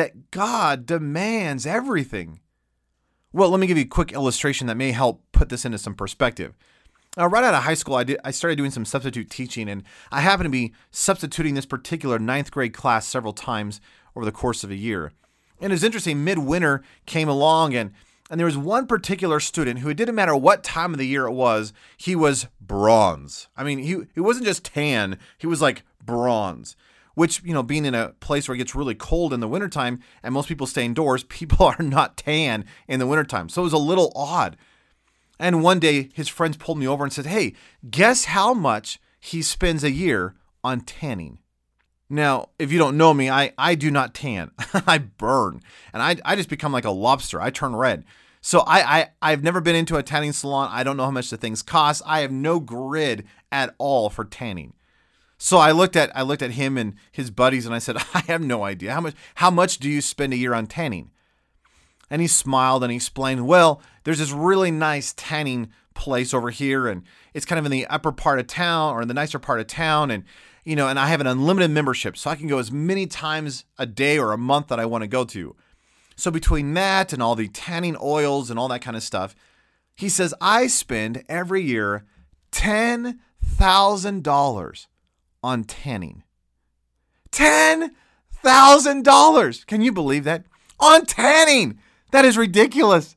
that 0.00 0.30
God 0.30 0.86
demands 0.86 1.66
everything. 1.66 2.40
Well, 3.34 3.50
let 3.50 3.60
me 3.60 3.66
give 3.66 3.76
you 3.76 3.84
a 3.84 3.86
quick 3.86 4.12
illustration 4.12 4.66
that 4.66 4.78
may 4.78 4.92
help 4.92 5.22
put 5.30 5.50
this 5.50 5.66
into 5.66 5.76
some 5.76 5.94
perspective. 5.94 6.54
Uh, 7.18 7.28
right 7.28 7.44
out 7.44 7.52
of 7.52 7.64
high 7.64 7.74
school, 7.74 7.96
I 7.96 8.04
did 8.04 8.18
I 8.24 8.30
started 8.30 8.56
doing 8.56 8.70
some 8.70 8.86
substitute 8.86 9.28
teaching, 9.28 9.68
and 9.68 9.82
I 10.10 10.22
happened 10.22 10.46
to 10.46 10.50
be 10.50 10.72
substituting 10.90 11.52
this 11.52 11.66
particular 11.66 12.18
ninth 12.18 12.50
grade 12.50 12.72
class 12.72 13.06
several 13.06 13.34
times 13.34 13.78
over 14.16 14.24
the 14.24 14.32
course 14.32 14.64
of 14.64 14.70
a 14.70 14.74
year. 14.74 15.12
And 15.60 15.70
it 15.70 15.74
was 15.74 15.84
interesting, 15.84 16.24
midwinter 16.24 16.82
came 17.04 17.28
along 17.28 17.74
and 17.74 17.92
and 18.30 18.40
there 18.40 18.46
was 18.46 18.56
one 18.56 18.86
particular 18.86 19.38
student 19.38 19.80
who 19.80 19.90
it 19.90 19.98
didn't 19.98 20.14
matter 20.14 20.34
what 20.34 20.64
time 20.64 20.94
of 20.94 20.98
the 20.98 21.06
year 21.06 21.26
it 21.26 21.32
was, 21.32 21.74
he 21.98 22.16
was 22.16 22.46
bronze. 22.58 23.48
I 23.54 23.64
mean, 23.64 23.80
he 23.80 23.98
he 24.14 24.20
wasn't 24.20 24.46
just 24.46 24.64
tan, 24.64 25.18
he 25.36 25.46
was 25.46 25.60
like 25.60 25.82
bronze. 26.02 26.74
Which, 27.20 27.42
you 27.44 27.52
know, 27.52 27.62
being 27.62 27.84
in 27.84 27.94
a 27.94 28.14
place 28.20 28.48
where 28.48 28.54
it 28.54 28.58
gets 28.58 28.74
really 28.74 28.94
cold 28.94 29.34
in 29.34 29.40
the 29.40 29.46
wintertime 29.46 30.00
and 30.22 30.32
most 30.32 30.48
people 30.48 30.66
stay 30.66 30.86
indoors, 30.86 31.22
people 31.28 31.66
are 31.66 31.82
not 31.82 32.16
tan 32.16 32.64
in 32.88 32.98
the 32.98 33.06
wintertime. 33.06 33.50
So 33.50 33.60
it 33.60 33.64
was 33.64 33.74
a 33.74 33.78
little 33.78 34.10
odd. 34.16 34.56
And 35.38 35.62
one 35.62 35.80
day 35.80 36.08
his 36.14 36.28
friends 36.28 36.56
pulled 36.56 36.78
me 36.78 36.88
over 36.88 37.04
and 37.04 37.12
said, 37.12 37.26
Hey, 37.26 37.52
guess 37.90 38.24
how 38.24 38.54
much 38.54 38.98
he 39.18 39.42
spends 39.42 39.84
a 39.84 39.90
year 39.90 40.34
on 40.64 40.80
tanning? 40.80 41.40
Now, 42.08 42.48
if 42.58 42.72
you 42.72 42.78
don't 42.78 42.96
know 42.96 43.12
me, 43.12 43.28
I, 43.28 43.52
I 43.58 43.74
do 43.74 43.90
not 43.90 44.14
tan. 44.14 44.52
I 44.86 44.96
burn. 44.96 45.60
And 45.92 46.02
I, 46.02 46.16
I 46.24 46.36
just 46.36 46.48
become 46.48 46.72
like 46.72 46.86
a 46.86 46.90
lobster. 46.90 47.38
I 47.38 47.50
turn 47.50 47.76
red. 47.76 48.04
So 48.40 48.60
I, 48.60 49.00
I 49.00 49.08
I've 49.20 49.44
never 49.44 49.60
been 49.60 49.76
into 49.76 49.98
a 49.98 50.02
tanning 50.02 50.32
salon. 50.32 50.70
I 50.72 50.84
don't 50.84 50.96
know 50.96 51.04
how 51.04 51.10
much 51.10 51.28
the 51.28 51.36
things 51.36 51.60
cost. 51.60 52.00
I 52.06 52.20
have 52.20 52.32
no 52.32 52.60
grid 52.60 53.26
at 53.52 53.74
all 53.76 54.08
for 54.08 54.24
tanning. 54.24 54.72
So 55.42 55.56
I 55.56 55.72
looked 55.72 55.96
at 55.96 56.14
I 56.14 56.20
looked 56.20 56.42
at 56.42 56.50
him 56.50 56.76
and 56.76 56.96
his 57.10 57.30
buddies 57.30 57.64
and 57.64 57.74
I 57.74 57.78
said, 57.78 57.96
I 58.14 58.20
have 58.26 58.42
no 58.42 58.62
idea. 58.62 58.92
How 58.92 59.00
much 59.00 59.14
how 59.36 59.50
much 59.50 59.78
do 59.78 59.88
you 59.88 60.02
spend 60.02 60.34
a 60.34 60.36
year 60.36 60.52
on 60.52 60.66
tanning? 60.66 61.10
And 62.10 62.20
he 62.20 62.28
smiled 62.28 62.84
and 62.84 62.92
he 62.92 62.96
explained, 62.96 63.46
Well, 63.46 63.80
there's 64.04 64.18
this 64.18 64.32
really 64.32 64.70
nice 64.70 65.14
tanning 65.16 65.70
place 65.94 66.34
over 66.34 66.50
here, 66.50 66.86
and 66.86 67.04
it's 67.32 67.46
kind 67.46 67.58
of 67.58 67.64
in 67.64 67.70
the 67.70 67.86
upper 67.86 68.12
part 68.12 68.38
of 68.38 68.48
town 68.48 68.94
or 68.94 69.00
in 69.00 69.08
the 69.08 69.14
nicer 69.14 69.38
part 69.38 69.60
of 69.60 69.66
town, 69.66 70.10
and 70.10 70.24
you 70.62 70.76
know, 70.76 70.88
and 70.88 70.98
I 70.98 71.06
have 71.06 71.22
an 71.22 71.26
unlimited 71.26 71.70
membership, 71.70 72.18
so 72.18 72.28
I 72.28 72.36
can 72.36 72.46
go 72.46 72.58
as 72.58 72.70
many 72.70 73.06
times 73.06 73.64
a 73.78 73.86
day 73.86 74.18
or 74.18 74.32
a 74.32 74.38
month 74.38 74.68
that 74.68 74.78
I 74.78 74.84
want 74.84 75.04
to 75.04 75.08
go 75.08 75.24
to. 75.24 75.56
So 76.16 76.30
between 76.30 76.74
that 76.74 77.14
and 77.14 77.22
all 77.22 77.34
the 77.34 77.48
tanning 77.48 77.96
oils 77.98 78.50
and 78.50 78.58
all 78.58 78.68
that 78.68 78.82
kind 78.82 78.96
of 78.96 79.02
stuff, 79.02 79.34
he 79.96 80.10
says 80.10 80.34
I 80.38 80.66
spend 80.66 81.24
every 81.30 81.62
year 81.62 82.04
$10,000 82.52 84.86
on 85.42 85.64
tanning. 85.64 86.22
$10,000. 87.32 89.66
Can 89.66 89.80
you 89.80 89.92
believe 89.92 90.24
that? 90.24 90.44
On 90.78 91.06
tanning. 91.06 91.80
That 92.12 92.24
is 92.24 92.38
ridiculous. 92.38 93.16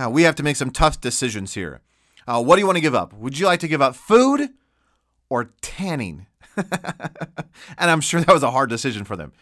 uh, 0.00 0.08
we 0.08 0.22
have 0.22 0.36
to 0.36 0.44
make 0.44 0.54
some 0.54 0.70
tough 0.70 1.00
decisions 1.00 1.54
here. 1.54 1.80
Uh, 2.28 2.42
what 2.42 2.56
do 2.56 2.60
you 2.60 2.66
want 2.66 2.76
to 2.76 2.82
give 2.82 2.94
up? 2.94 3.14
Would 3.14 3.38
you 3.38 3.46
like 3.46 3.60
to 3.60 3.68
give 3.68 3.80
up 3.80 3.96
food 3.96 4.50
or 5.30 5.54
tanning? 5.62 6.26
and 6.56 7.90
I'm 7.90 8.02
sure 8.02 8.20
that 8.20 8.32
was 8.32 8.42
a 8.42 8.50
hard 8.50 8.68
decision 8.68 9.04
for 9.04 9.16
them. 9.16 9.32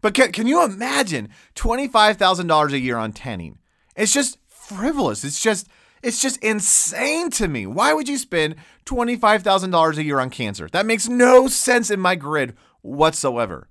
But 0.00 0.14
can, 0.14 0.32
can 0.32 0.46
you 0.46 0.64
imagine 0.64 1.28
$25,000 1.54 2.72
a 2.72 2.78
year 2.78 2.96
on 2.96 3.12
tanning? 3.12 3.58
It's 3.94 4.12
just 4.12 4.38
frivolous. 4.48 5.22
It's 5.22 5.40
just 5.40 5.68
it's 6.02 6.20
just 6.20 6.42
insane 6.42 7.30
to 7.30 7.48
me. 7.48 7.66
Why 7.66 7.92
would 7.94 8.08
you 8.08 8.18
spend 8.18 8.56
$25,000 8.84 9.96
a 9.96 10.02
year 10.02 10.20
on 10.20 10.28
cancer? 10.28 10.68
That 10.70 10.84
makes 10.84 11.08
no 11.08 11.46
sense 11.48 11.90
in 11.90 12.00
my 12.00 12.14
grid 12.14 12.54
whatsoever. 12.82 13.68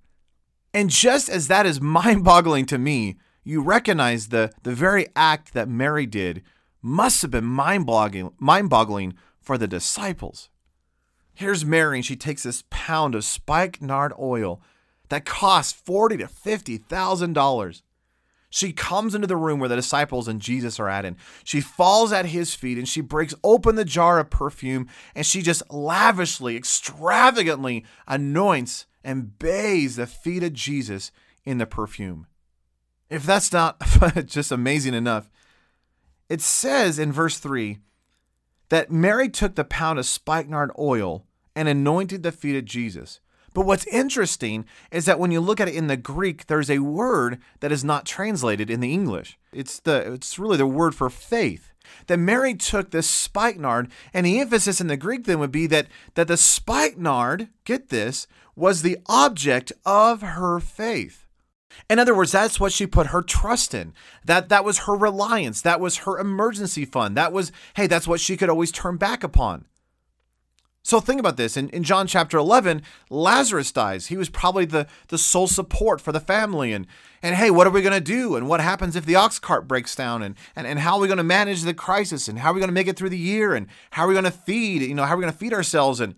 And 0.73 0.89
just 0.89 1.29
as 1.29 1.47
that 1.47 1.65
is 1.65 1.81
mind-boggling 1.99 2.67
to 2.67 2.77
me, 2.77 3.17
you 3.43 3.61
recognize 3.61 4.29
the 4.29 4.51
the 4.61 4.73
very 4.73 5.07
act 5.15 5.53
that 5.53 5.67
Mary 5.67 6.05
did 6.05 6.43
must 6.83 7.21
have 7.23 7.31
been 7.31 7.45
mind-boggling 7.45 8.31
mind-boggling 8.37 9.15
for 9.41 9.57
the 9.57 9.67
disciples. 9.67 10.49
Here's 11.33 11.65
Mary, 11.65 11.97
and 11.97 12.05
she 12.05 12.15
takes 12.15 12.43
this 12.43 12.63
pound 12.69 13.15
of 13.15 13.25
spikenard 13.25 14.13
oil 14.19 14.61
that 15.09 15.25
costs 15.25 15.73
forty 15.73 16.17
to 16.17 16.27
fifty 16.27 16.77
thousand 16.77 17.33
dollars. 17.33 17.81
She 18.49 18.71
comes 18.71 19.15
into 19.15 19.25
the 19.25 19.35
room 19.35 19.59
where 19.59 19.69
the 19.69 19.75
disciples 19.75 20.27
and 20.27 20.39
Jesus 20.39 20.79
are 20.79 20.87
at, 20.87 21.05
and 21.05 21.15
she 21.43 21.59
falls 21.59 22.13
at 22.13 22.27
his 22.27 22.53
feet 22.53 22.77
and 22.77 22.87
she 22.87 23.01
breaks 23.01 23.33
open 23.43 23.75
the 23.75 23.83
jar 23.83 24.19
of 24.19 24.29
perfume 24.29 24.87
and 25.15 25.25
she 25.25 25.41
just 25.41 25.63
lavishly, 25.73 26.55
extravagantly 26.55 27.83
anoints 28.07 28.85
and 29.03 29.39
bathes 29.39 29.95
the 29.95 30.05
feet 30.05 30.43
of 30.43 30.53
Jesus 30.53 31.11
in 31.43 31.57
the 31.57 31.65
perfume. 31.65 32.27
If 33.09 33.25
that's 33.25 33.51
not 33.51 33.81
just 34.25 34.51
amazing 34.51 34.93
enough, 34.93 35.31
it 36.33 36.41
says 36.41 36.97
in 36.97 37.11
verse 37.11 37.37
3 37.37 37.77
that 38.69 38.89
Mary 38.91 39.29
took 39.29 39.53
the 39.53 39.63
pound 39.63 39.99
of 39.99 40.05
spikenard 40.07 40.71
oil 40.79 41.27
and 41.55 41.67
anointed 41.67 42.23
the 42.23 42.31
feet 42.31 42.55
of 42.55 42.65
Jesus. 42.65 43.19
But 43.53 43.67
what's 43.67 43.85
interesting 43.85 44.65
is 44.91 45.05
that 45.05 45.19
when 45.19 45.29
you 45.29 45.39
look 45.39 45.59
at 45.59 45.67
it 45.67 45.75
in 45.75 45.85
the 45.85 45.95
Greek, 45.95 46.47
there's 46.47 46.71
a 46.71 46.79
word 46.79 47.39
that 47.59 47.71
is 47.71 47.83
not 47.83 48.07
translated 48.07 48.71
in 48.71 48.79
the 48.79 48.91
English. 48.91 49.37
It's 49.51 49.79
the 49.79 50.13
it's 50.13 50.39
really 50.39 50.57
the 50.57 50.65
word 50.65 50.95
for 50.95 51.11
faith. 51.11 51.71
That 52.07 52.17
Mary 52.17 52.55
took 52.55 52.89
this 52.89 53.07
spikenard, 53.07 53.91
and 54.11 54.25
the 54.25 54.39
emphasis 54.39 54.81
in 54.81 54.87
the 54.87 54.97
Greek 54.97 55.25
then 55.25 55.37
would 55.37 55.51
be 55.51 55.67
that 55.67 55.85
that 56.15 56.27
the 56.27 56.37
spikenard, 56.37 57.49
get 57.63 57.89
this, 57.89 58.25
was 58.55 58.81
the 58.81 58.97
object 59.05 59.71
of 59.85 60.23
her 60.23 60.59
faith. 60.59 61.27
In 61.89 61.99
other 61.99 62.15
words, 62.15 62.31
that's 62.31 62.59
what 62.59 62.71
she 62.71 62.87
put 62.87 63.07
her 63.07 63.21
trust 63.21 63.73
in. 63.73 63.93
That 64.25 64.49
that 64.49 64.65
was 64.65 64.79
her 64.79 64.95
reliance. 64.95 65.61
That 65.61 65.79
was 65.79 65.97
her 65.97 66.17
emergency 66.19 66.85
fund. 66.85 67.17
That 67.17 67.33
was, 67.33 67.51
hey, 67.75 67.87
that's 67.87 68.07
what 68.07 68.19
she 68.19 68.37
could 68.37 68.49
always 68.49 68.71
turn 68.71 68.97
back 68.97 69.23
upon. 69.23 69.65
So 70.85 70.99
think 70.99 71.19
about 71.19 71.37
this. 71.37 71.55
In, 71.55 71.69
in 71.69 71.83
John 71.83 72.07
chapter 72.07 72.37
11, 72.37 72.81
Lazarus 73.09 73.71
dies. 73.71 74.07
He 74.07 74.17
was 74.17 74.29
probably 74.29 74.65
the, 74.65 74.85
the 75.07 75.17
sole 75.17 75.47
support 75.47 76.01
for 76.01 76.11
the 76.11 76.19
family. 76.19 76.73
And, 76.73 76.87
and 77.21 77.35
hey, 77.35 77.49
what 77.49 77.65
are 77.65 77.69
we 77.69 77.81
going 77.81 77.93
to 77.93 78.01
do? 78.01 78.35
And 78.35 78.49
what 78.49 78.59
happens 78.59 78.97
if 78.97 79.05
the 79.05 79.15
ox 79.15 79.39
cart 79.39 79.65
breaks 79.65 79.95
down? 79.95 80.21
And, 80.21 80.35
and, 80.57 80.67
and 80.67 80.79
how 80.79 80.95
are 80.95 80.99
we 80.99 81.07
going 81.07 81.17
to 81.17 81.23
manage 81.23 81.61
the 81.61 81.73
crisis? 81.73 82.27
And 82.27 82.39
how 82.39 82.51
are 82.51 82.53
we 82.53 82.59
going 82.59 82.67
to 82.67 82.73
make 82.73 82.87
it 82.87 82.97
through 82.97 83.11
the 83.11 83.17
year? 83.17 83.55
And 83.55 83.67
how 83.91 84.03
are 84.03 84.07
we 84.09 84.13
going 84.13 84.25
to 84.25 84.31
feed? 84.31 84.81
You 84.81 84.93
know, 84.93 85.05
how 85.05 85.13
are 85.13 85.17
we 85.17 85.21
going 85.21 85.33
to 85.33 85.39
feed 85.39 85.53
ourselves? 85.53 86.01
And, 86.01 86.15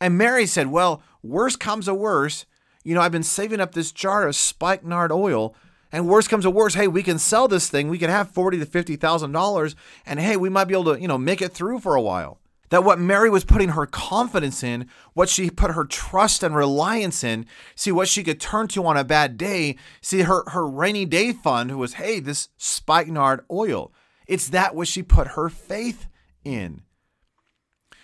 and 0.00 0.18
Mary 0.18 0.46
said, 0.46 0.66
well, 0.66 1.00
worse 1.22 1.54
comes 1.54 1.84
to 1.84 1.94
worse. 1.94 2.46
You 2.84 2.94
know, 2.94 3.00
I've 3.00 3.12
been 3.12 3.22
saving 3.22 3.60
up 3.60 3.72
this 3.72 3.90
jar 3.90 4.28
of 4.28 4.36
spikenard 4.36 5.10
oil 5.10 5.56
and 5.90 6.08
worse 6.08 6.26
comes 6.26 6.44
to 6.44 6.50
worse, 6.50 6.74
hey, 6.74 6.88
we 6.88 7.04
can 7.04 7.20
sell 7.20 7.46
this 7.46 7.68
thing. 7.68 7.88
We 7.88 7.98
can 7.98 8.10
have 8.10 8.30
forty 8.30 8.58
to 8.58 8.66
fifty 8.66 8.96
thousand 8.96 9.30
dollars, 9.30 9.76
and 10.04 10.18
hey, 10.18 10.36
we 10.36 10.48
might 10.48 10.64
be 10.64 10.74
able 10.74 10.94
to, 10.94 11.00
you 11.00 11.06
know, 11.06 11.18
make 11.18 11.40
it 11.40 11.52
through 11.52 11.78
for 11.78 11.94
a 11.94 12.02
while. 12.02 12.40
That 12.70 12.82
what 12.82 12.98
Mary 12.98 13.30
was 13.30 13.44
putting 13.44 13.68
her 13.68 13.86
confidence 13.86 14.64
in, 14.64 14.88
what 15.12 15.28
she 15.28 15.50
put 15.50 15.70
her 15.70 15.84
trust 15.84 16.42
and 16.42 16.56
reliance 16.56 17.22
in, 17.22 17.46
see 17.76 17.92
what 17.92 18.08
she 18.08 18.24
could 18.24 18.40
turn 18.40 18.66
to 18.68 18.84
on 18.84 18.96
a 18.96 19.04
bad 19.04 19.36
day, 19.36 19.76
see 20.00 20.22
her, 20.22 20.42
her 20.50 20.66
rainy 20.66 21.04
day 21.04 21.32
fund 21.32 21.78
was, 21.78 21.94
hey, 21.94 22.18
this 22.18 22.48
spikenard 22.56 23.44
oil. 23.48 23.92
It's 24.26 24.48
that 24.48 24.74
what 24.74 24.88
she 24.88 25.04
put 25.04 25.28
her 25.28 25.48
faith 25.48 26.08
in. 26.42 26.82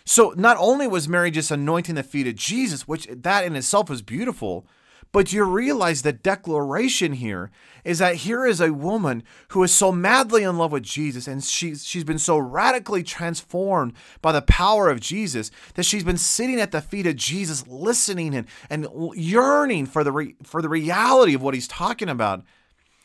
So 0.04 0.35
not 0.37 0.57
only 0.59 0.87
was 0.87 1.09
Mary 1.09 1.30
just 1.30 1.50
anointing 1.50 1.95
the 1.95 2.02
feet 2.02 2.26
of 2.26 2.37
Jesus, 2.37 2.88
which 2.88 3.07
that 3.11 3.45
in 3.45 3.57
itself 3.57 3.90
was 3.90 4.02
beautiful, 4.02 4.66
but 5.12 5.33
you 5.33 5.42
realize 5.45 6.02
the 6.02 6.12
declaration 6.12 7.14
here 7.14 7.50
is 7.85 7.99
that 7.99 8.16
here 8.16 8.47
is 8.47 8.61
a 8.61 8.73
woman 8.73 9.25
who 9.49 9.62
is 9.64 9.75
so 9.75 9.90
madly 9.90 10.45
in 10.45 10.57
love 10.57 10.71
with 10.71 10.85
Jesus 10.85 11.26
and 11.26 11.42
she's, 11.42 11.85
she's 11.85 12.04
been 12.04 12.19
so 12.19 12.38
radically 12.38 13.02
transformed 13.02 13.95
by 14.23 14.30
the 14.30 14.42
power 14.42 14.88
of 14.88 15.00
Jesus 15.00 15.50
that 15.75 15.85
she's 15.85 16.04
been 16.04 16.16
sitting 16.16 16.61
at 16.61 16.71
the 16.71 16.80
feet 16.80 17.07
of 17.07 17.16
Jesus, 17.16 17.66
listening 17.66 18.35
and, 18.35 18.47
and 18.69 18.87
yearning 19.14 19.87
for 19.87 20.04
the, 20.04 20.12
re, 20.12 20.37
for 20.45 20.62
the 20.62 20.69
reality 20.69 21.35
of 21.35 21.42
what 21.42 21.54
he's 21.54 21.69
talking 21.69 22.09
about. 22.09 22.45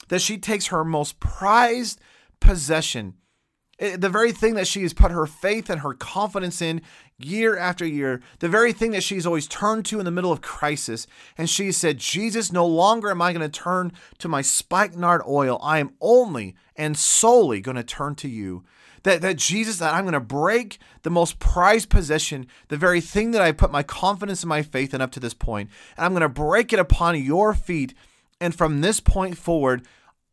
That 0.09 0.21
she 0.21 0.37
takes 0.37 0.67
her 0.67 0.85
most 0.85 1.19
prized 1.19 1.99
possession 2.39 3.15
Eh, 3.79 3.97
the 3.97 4.09
very 4.09 4.31
thing 4.31 4.53
that 4.55 4.67
she 4.67 4.83
has 4.83 4.93
put 4.93 5.11
her 5.11 5.25
faith 5.25 5.69
and 5.69 5.81
her 5.81 5.93
confidence 5.93 6.61
in 6.61 6.81
year 7.17 7.57
after 7.57 7.85
year, 7.85 8.21
the 8.39 8.49
very 8.49 8.71
thing 8.71 8.91
that 8.91 9.03
she's 9.03 9.25
always 9.25 9.47
turned 9.47 9.85
to 9.85 9.99
in 9.99 10.05
the 10.05 10.11
middle 10.11 10.31
of 10.31 10.41
crisis. 10.41 11.07
And 11.37 11.49
she 11.49 11.71
said, 11.71 11.97
Jesus, 11.97 12.51
no 12.51 12.65
longer 12.65 13.09
am 13.09 13.21
I 13.21 13.33
going 13.33 13.49
to 13.49 13.59
turn 13.59 13.91
to 14.19 14.27
my 14.27 14.41
spikenard 14.41 15.21
oil. 15.27 15.59
I 15.61 15.79
am 15.79 15.93
only 15.99 16.55
and 16.75 16.97
solely 16.97 17.61
going 17.61 17.77
to 17.77 17.83
turn 17.83 18.15
to 18.15 18.29
you. 18.29 18.63
That, 19.03 19.21
that 19.21 19.35
Jesus, 19.35 19.77
that 19.77 19.93
I'm 19.93 20.03
going 20.03 20.13
to 20.13 20.19
break 20.19 20.79
the 21.03 21.11
most 21.11 21.37
prized 21.37 21.89
possession, 21.89 22.47
the 22.69 22.77
very 22.77 23.01
thing 23.01 23.31
that 23.31 23.41
I 23.41 23.51
put 23.51 23.71
my 23.71 23.83
confidence 23.83 24.41
and 24.41 24.49
my 24.49 24.63
faith 24.63 24.95
in 24.95 25.01
up 25.01 25.11
to 25.11 25.19
this 25.19 25.35
point, 25.35 25.69
and 25.95 26.05
I'm 26.05 26.13
going 26.13 26.21
to 26.21 26.29
break 26.29 26.73
it 26.73 26.79
upon 26.79 27.21
your 27.21 27.53
feet. 27.53 27.93
And 28.41 28.55
from 28.55 28.81
this 28.81 28.99
point 28.99 29.37
forward, 29.37 29.85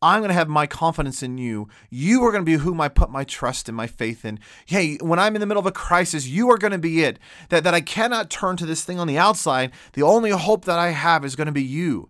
I'm 0.03 0.19
going 0.19 0.29
to 0.29 0.35
have 0.35 0.49
my 0.49 0.67
confidence 0.67 1.23
in 1.23 1.37
you. 1.37 1.69
You 1.89 2.25
are 2.25 2.31
going 2.31 2.43
to 2.43 2.51
be 2.51 2.57
whom 2.57 2.81
I 2.81 2.89
put 2.89 3.09
my 3.09 3.23
trust 3.23 3.69
and 3.69 3.77
my 3.77 3.87
faith 3.87 4.25
in. 4.25 4.37
Hey, 4.65 4.97
when 4.97 5.17
I'm 5.17 5.33
in 5.33 5.39
the 5.39 5.47
middle 5.47 5.61
of 5.61 5.65
a 5.65 5.71
crisis, 5.71 6.27
you 6.27 6.51
are 6.51 6.57
going 6.57 6.73
to 6.73 6.77
be 6.77 7.03
it. 7.03 7.19
That, 7.47 7.63
that 7.63 7.73
I 7.73 7.79
cannot 7.79 8.29
turn 8.29 8.57
to 8.57 8.65
this 8.65 8.83
thing 8.83 8.99
on 8.99 9.07
the 9.07 9.17
outside. 9.17 9.71
The 9.93 10.03
only 10.03 10.31
hope 10.31 10.65
that 10.65 10.77
I 10.77 10.89
have 10.89 11.23
is 11.23 11.37
going 11.37 11.45
to 11.45 11.53
be 11.53 11.63
you. 11.63 12.09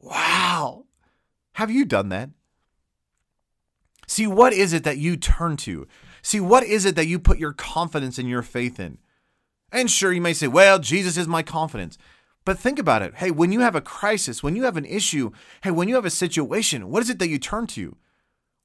Wow. 0.00 0.86
Have 1.52 1.70
you 1.70 1.84
done 1.84 2.08
that? 2.08 2.30
See, 4.06 4.26
what 4.26 4.54
is 4.54 4.72
it 4.72 4.84
that 4.84 4.96
you 4.96 5.18
turn 5.18 5.58
to? 5.58 5.86
See, 6.22 6.40
what 6.40 6.64
is 6.64 6.86
it 6.86 6.96
that 6.96 7.06
you 7.06 7.18
put 7.18 7.38
your 7.38 7.52
confidence 7.52 8.18
and 8.18 8.30
your 8.30 8.42
faith 8.42 8.80
in? 8.80 8.96
And 9.70 9.90
sure, 9.90 10.10
you 10.10 10.22
may 10.22 10.32
say, 10.32 10.48
well, 10.48 10.78
Jesus 10.78 11.18
is 11.18 11.28
my 11.28 11.42
confidence. 11.42 11.98
But 12.44 12.58
think 12.58 12.78
about 12.78 13.02
it. 13.02 13.16
Hey, 13.16 13.30
when 13.30 13.52
you 13.52 13.60
have 13.60 13.74
a 13.74 13.80
crisis, 13.80 14.42
when 14.42 14.56
you 14.56 14.64
have 14.64 14.76
an 14.76 14.86
issue, 14.86 15.30
hey, 15.62 15.70
when 15.70 15.88
you 15.88 15.94
have 15.94 16.04
a 16.04 16.10
situation, 16.10 16.88
what 16.88 17.02
is 17.02 17.10
it 17.10 17.18
that 17.18 17.28
you 17.28 17.38
turn 17.38 17.66
to? 17.68 17.96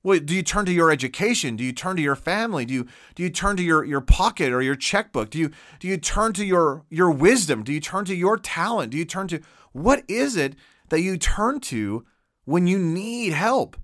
Well, 0.01 0.20
do 0.20 0.36
you 0.36 0.44
turn 0.44 0.65
to 0.65 0.72
your 0.72 0.91
education? 0.91 1.55
Do 1.55 1.63
you 1.63 1.74
turn 1.74 1.96
to 1.96 2.01
your 2.01 2.15
family? 2.15 2.63
Do 2.65 2.74
you 2.74 2.88
do 3.15 3.24
you 3.24 3.32
turn 3.32 3.58
to 3.58 3.63
your, 3.63 3.84
your 3.84 4.01
pocket 4.01 4.53
or 4.53 4.62
your 4.62 4.75
checkbook? 4.75 5.32
Do 5.32 5.39
you 5.39 5.50
do 5.79 5.88
you 5.88 5.98
turn 5.98 6.34
to 6.34 6.46
your 6.46 6.86
your 6.89 7.10
wisdom? 7.10 7.63
Do 7.63 7.74
you 7.74 7.79
turn 7.82 8.05
to 8.05 8.15
your 8.15 8.38
talent? 8.38 8.91
Do 8.91 8.98
you 8.98 9.05
turn 9.05 9.27
to 9.29 9.41
what 9.72 10.03
is 10.08 10.36
it 10.36 10.55
that 10.89 11.01
you 11.01 11.17
turn 11.17 11.60
to 11.62 12.05
when 12.46 12.67
you 12.67 12.77
need 12.77 13.34
help? 13.34 13.77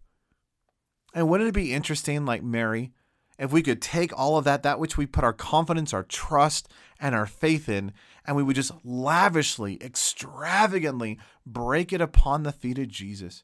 And 1.13 1.27
wouldn't 1.27 1.49
it 1.49 1.53
be 1.53 1.73
interesting, 1.73 2.23
like 2.25 2.43
Mary, 2.43 2.91
if 3.37 3.51
we 3.51 3.63
could 3.63 3.81
take 3.81 4.17
all 4.17 4.37
of 4.37 4.45
that, 4.45 4.63
that 4.63 4.79
which 4.79 4.97
we 4.97 5.05
put 5.05 5.23
our 5.23 5.33
confidence, 5.33 5.93
our 5.93 6.03
trust, 6.03 6.69
and 6.99 7.15
our 7.15 7.25
faith 7.25 7.67
in, 7.67 7.91
and 8.25 8.35
we 8.35 8.43
would 8.43 8.55
just 8.55 8.71
lavishly, 8.83 9.77
extravagantly 9.81 11.19
break 11.45 11.91
it 11.91 12.01
upon 12.01 12.43
the 12.43 12.51
feet 12.51 12.77
of 12.77 12.87
Jesus. 12.87 13.43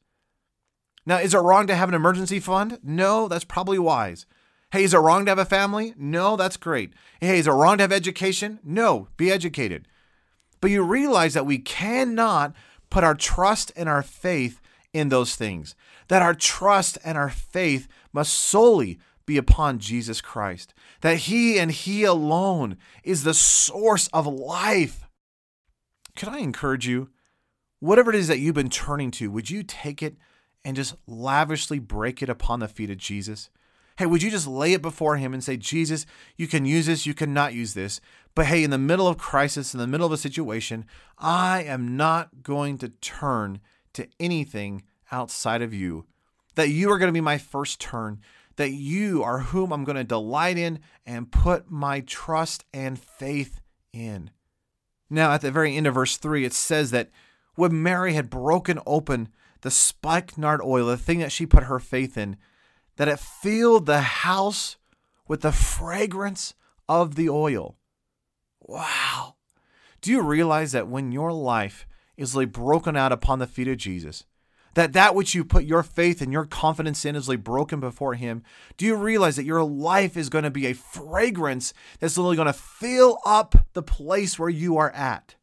Now, 1.05 1.17
is 1.17 1.34
it 1.34 1.39
wrong 1.39 1.67
to 1.67 1.75
have 1.75 1.89
an 1.89 1.96
emergency 1.96 2.39
fund? 2.39 2.79
No, 2.84 3.27
that's 3.27 3.46
probably 3.46 3.79
wise. 3.79 4.25
Hey, 4.72 4.84
is 4.84 4.93
it 4.93 5.00
wrong 5.00 5.25
to 5.25 5.31
have 5.31 5.39
a 5.39 5.46
family? 5.46 5.93
No, 5.98 6.36
that's 6.36 6.57
great. 6.57 6.91
Hey, 7.22 7.39
is 7.39 7.48
it 7.48 7.51
wrong 7.51 7.77
to 7.77 7.84
have 7.84 7.93
education? 7.93 8.60
No, 8.63 9.07
be 9.15 9.31
educated. 9.31 9.88
But 10.60 10.72
you 10.72 10.84
realize 10.84 11.34
that 11.34 11.46
we 11.46 11.60
cannot 11.60 12.53
put 12.89 13.03
our 13.03 13.15
trust 13.15 13.72
and 13.77 13.88
our 13.88 14.03
faith 14.03 14.60
in 14.91 15.10
those 15.10 15.36
things, 15.36 15.75
that 16.10 16.22
our 16.22 16.34
trust 16.34 16.98
and 17.05 17.17
our 17.17 17.29
faith 17.29 17.88
must 18.12 18.34
solely 18.34 19.00
be 19.27 19.38
upon 19.38 19.77
Jesus 19.77 20.22
Christ, 20.22 20.74
that 21.01 21.17
He 21.17 21.60
and 21.60 21.69
He 21.69 22.03
alone 22.03 22.77
is 23.03 23.24
the 23.24 23.36
source 23.36 24.07
of 24.07 24.25
life. 24.25 25.07
Could 26.15 26.29
I 26.29 26.39
encourage 26.39 26.88
you? 26.88 27.10
Whatever 27.79 28.10
it 28.10 28.15
is 28.15 28.27
that 28.27 28.39
you've 28.39 28.55
been 28.55 28.69
turning 28.69 29.12
to, 29.12 29.29
would 29.29 29.51
you 29.51 29.62
take 29.62 30.01
it 30.01 30.15
and 30.65 30.75
just 30.75 30.96
lavishly 31.05 31.77
break 31.77 32.24
it 32.24 32.29
upon 32.29 32.60
the 32.60 32.67
feet 32.67 32.89
of 32.89 32.98
Jesus? 32.98 33.51
Hey, 33.98 34.05
would 34.05 34.24
you 34.24 34.31
just 34.31 34.48
lay 34.48 34.74
it 34.74 34.81
before 34.81 35.17
Him 35.17 35.34
and 35.34 35.43
say, 35.43 35.57
Jesus, 35.57 36.05
you 36.36 36.48
can 36.48 36.65
use 36.65 36.88
this, 36.88 37.05
you 37.05 37.13
cannot 37.13 37.53
use 37.53 37.74
this. 37.74 38.01
But 38.34 38.46
hey, 38.46 38.63
in 38.63 38.69
the 38.69 38.77
middle 38.77 39.07
of 39.07 39.17
crisis, 39.17 39.74
in 39.74 39.79
the 39.79 39.88
middle 39.88 40.05
of 40.05 40.12
a 40.12 40.17
situation, 40.17 40.86
I 41.17 41.63
am 41.63 41.98
not 41.98 42.43
going 42.43 42.77
to 42.79 42.89
turn 42.89 43.60
to 43.93 44.07
anything 44.19 44.84
outside 45.12 45.62
of 45.62 45.74
you. 45.74 46.05
That 46.55 46.69
you 46.69 46.91
are 46.91 46.98
going 46.98 47.10
to 47.10 47.13
be 47.13 47.22
my 47.22 47.38
first 47.38 47.81
turn. 47.81 48.19
That 48.57 48.71
you 48.71 49.23
are 49.23 49.39
whom 49.39 49.71
I'm 49.71 49.83
going 49.83 49.95
to 49.95 50.03
delight 50.03 50.57
in 50.57 50.79
and 51.05 51.31
put 51.31 51.71
my 51.71 52.01
trust 52.01 52.65
and 52.73 52.99
faith 52.99 53.61
in. 53.93 54.31
Now, 55.09 55.31
at 55.31 55.41
the 55.41 55.51
very 55.51 55.75
end 55.75 55.87
of 55.87 55.93
verse 55.93 56.17
3, 56.17 56.43
it 56.43 56.53
says 56.53 56.91
that 56.91 57.09
when 57.55 57.81
Mary 57.81 58.13
had 58.13 58.29
broken 58.29 58.79
open 58.85 59.29
the 59.61 59.71
spikenard 59.71 60.61
oil, 60.61 60.87
the 60.87 60.97
thing 60.97 61.19
that 61.19 61.31
she 61.31 61.45
put 61.45 61.63
her 61.63 61.79
faith 61.79 62.17
in, 62.17 62.37
that 62.97 63.07
it 63.07 63.19
filled 63.19 63.85
the 63.85 64.01
house 64.01 64.77
with 65.27 65.41
the 65.41 65.51
fragrance 65.51 66.53
of 66.89 67.15
the 67.15 67.29
oil. 67.29 67.77
Wow. 68.59 69.35
Do 70.01 70.11
you 70.11 70.21
realize 70.21 70.71
that 70.73 70.87
when 70.87 71.11
your 71.11 71.31
life 71.31 71.87
is 72.15 72.35
like 72.35 72.51
broken 72.51 72.95
out 72.95 73.11
upon 73.11 73.39
the 73.39 73.47
feet 73.47 73.67
of 73.67 73.77
Jesus, 73.77 74.25
that 74.77 74.93
that 74.93 75.15
which 75.15 75.34
you 75.34 75.43
put 75.43 75.63
your 75.63 75.81
faith 75.81 76.22
and 76.22 76.31
your 76.31 76.46
confidence 76.46 77.03
in 77.03 77.15
is 77.15 77.27
like 77.27 77.43
broken 77.43 77.79
before 77.79 78.13
him 78.13 78.43
do 78.77 78.86
you 78.86 78.96
realize 78.96 79.36
that 79.36 79.43
your 79.43 79.63
life 79.63 80.15
is 80.15 80.29
going 80.29 80.43
to 80.43 80.51
be 80.51 80.67
a 80.67 80.74
fragrance 80.74 81.74
that's 82.00 82.17
literally 82.17 82.36
going 82.36 82.46
to 82.46 82.53
fill 82.53 83.19
up 83.25 83.55
the 83.74 83.84
place 83.84 84.38
where 84.38 84.50
you 84.50 84.77
are 84.77 84.91
at 84.91 85.36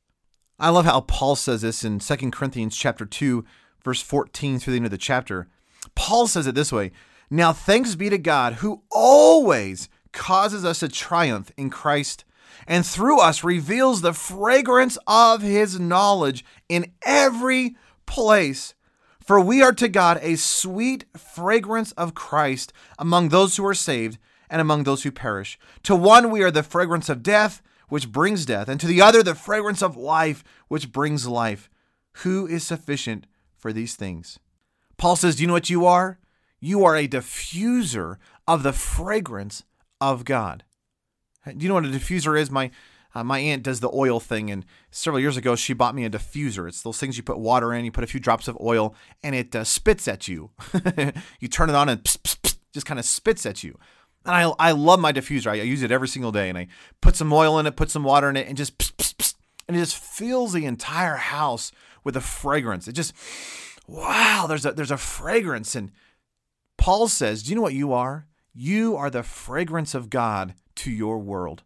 i 0.59 0.71
love 0.71 0.85
how 0.85 1.01
paul 1.01 1.37
says 1.37 1.63
this 1.63 1.85
in 1.85 1.99
2 1.99 2.31
corinthians 2.31 2.77
chapter 2.77 3.05
2 3.05 3.45
verse 3.83 4.01
14 4.01 4.59
through 4.59 4.73
the 4.73 4.77
end 4.77 4.87
of 4.87 4.93
the 4.93 4.99
chapter 4.99 5.49
paul 5.95 6.27
says 6.27 6.47
it 6.47 6.55
this 6.55 6.73
way 6.73 6.93
now 7.31 7.53
thanks 7.53 7.95
be 7.95 8.11
to 8.11 8.19
God 8.19 8.55
who 8.55 8.83
always 8.93 9.89
causes 10.13 10.65
us 10.65 10.81
to 10.81 10.89
triumph 10.89 11.51
in 11.57 11.71
Christ 11.71 12.25
and 12.69 12.87
through 12.87 13.21
us 13.21 13.43
reveals 13.43 14.01
the 14.01 14.13
fragrance 14.13 14.97
of 15.07 15.43
his 15.43 15.81
knowledge 15.81 16.45
in 16.69 16.93
every 17.03 17.77
place. 18.07 18.75
For 19.25 19.41
we 19.41 19.63
are 19.63 19.73
to 19.73 19.89
God 19.89 20.19
a 20.21 20.37
sweet 20.37 21.07
fragrance 21.17 21.93
of 21.93 22.15
Christ 22.15 22.75
among 22.99 23.31
those 23.31 23.57
who 23.57 23.65
are 23.65 23.75
saved 23.75 24.19
and 24.51 24.61
among 24.61 24.85
those 24.85 25.03
who 25.03 25.11
perish. 25.11 25.59
To 25.85 25.97
one 25.97 26.31
we 26.31 26.43
are 26.43 26.51
the 26.51 26.63
fragrance 26.63 27.09
of 27.09 27.23
death, 27.23 27.63
which 27.89 28.13
brings 28.13 28.45
death, 28.45 28.69
and 28.69 28.79
to 28.81 28.87
the 28.87 29.01
other 29.01 29.23
the 29.23 29.35
fragrance 29.35 29.83
of 29.83 29.97
life, 29.97 30.45
which 30.69 30.93
brings 30.93 31.27
life. 31.27 31.71
Who 32.19 32.47
is 32.47 32.65
sufficient 32.65 33.27
for 33.57 33.73
these 33.73 33.97
things? 33.97 34.39
Paul 34.99 35.17
says, 35.17 35.37
Do 35.37 35.43
you 35.43 35.47
know 35.47 35.55
what 35.55 35.71
you 35.71 35.87
are? 35.87 36.19
You 36.61 36.85
are 36.85 36.97
a 36.97 37.09
diffuser 37.09 38.19
of 38.47 38.63
the 38.63 38.75
fragrance 38.75 39.65
of 40.03 40.27
God. 40.27 40.65
Do 41.47 41.57
you 41.59 41.69
know 41.69 41.75
what 41.75 41.87
a 41.87 41.89
diffuser 41.89 42.39
is? 42.39 42.51
My 42.51 42.71
uh, 43.15 43.25
my 43.25 43.39
aunt 43.39 43.63
does 43.63 43.81
the 43.81 43.91
oil 43.93 44.21
thing, 44.21 44.51
and 44.51 44.65
several 44.91 45.21
years 45.21 45.37
ago 45.37 45.57
she 45.57 45.73
bought 45.73 45.95
me 45.95 46.05
a 46.05 46.11
diffuser. 46.11 46.69
It's 46.69 46.83
those 46.83 46.99
things 46.99 47.17
you 47.17 47.23
put 47.23 47.39
water 47.39 47.73
in, 47.73 47.85
you 47.85 47.93
put 47.93 48.05
a 48.05 48.09
few 48.09 48.21
drops 48.21 48.49
of 48.49 48.59
oil, 48.61 48.95
and 49.23 49.35
it 49.35 49.55
uh, 49.55 49.65
spits 49.65 50.09
at 50.09 50.29
you. 50.29 50.51
you 51.41 51.49
turn 51.49 51.71
it 51.71 51.77
on 51.77 51.89
and 51.89 52.03
pss, 52.03 52.17
pss, 52.17 52.37
pss, 52.37 52.59
just 52.73 52.87
kind 52.87 52.99
of 52.99 53.07
spits 53.07 53.47
at 53.47 53.63
you. 53.63 53.79
And 54.25 54.35
I, 54.35 54.53
I 54.59 54.73
love 54.73 55.01
my 55.01 55.13
diffuser. 55.13 55.49
I, 55.49 55.55
I 55.55 55.63
use 55.63 55.83
it 55.83 55.93
every 55.93 56.09
single 56.09 56.33
day, 56.33 56.49
and 56.49 56.59
I 56.59 56.69
put 57.01 57.17
some 57.17 57.33
oil 57.33 57.59
in 57.59 57.67
it, 57.67 57.77
put 57.77 57.91
some 57.91 58.05
water 58.05 58.29
in 58.29 58.37
it, 58.37 58.49
and 58.49 58.57
just 58.57 58.73
and 59.69 59.77
it 59.77 59.81
just 59.81 59.97
fills 59.97 60.53
the 60.53 60.67
entire 60.67 61.17
house 61.17 61.73
with 62.03 62.17
a 62.17 62.21
fragrance. 62.21 62.89
It 62.89 62.93
just 62.93 63.15
wow, 63.87 64.47
there's 64.49 64.67
a 64.67 64.73
there's 64.73 64.91
a 64.91 64.97
fragrance 64.97 65.75
and 65.75 65.91
Paul 66.77 67.09
says, 67.09 67.43
Do 67.43 67.51
you 67.51 67.57
know 67.57 67.63
what 67.63 67.75
you 67.75 67.93
are? 67.93 68.27
You 68.53 68.97
are 68.97 69.11
the 69.11 69.23
fragrance 69.23 69.95
of 69.95 70.11
God 70.11 70.55
to 70.77 70.91
your 70.91 71.19
world. 71.19 71.63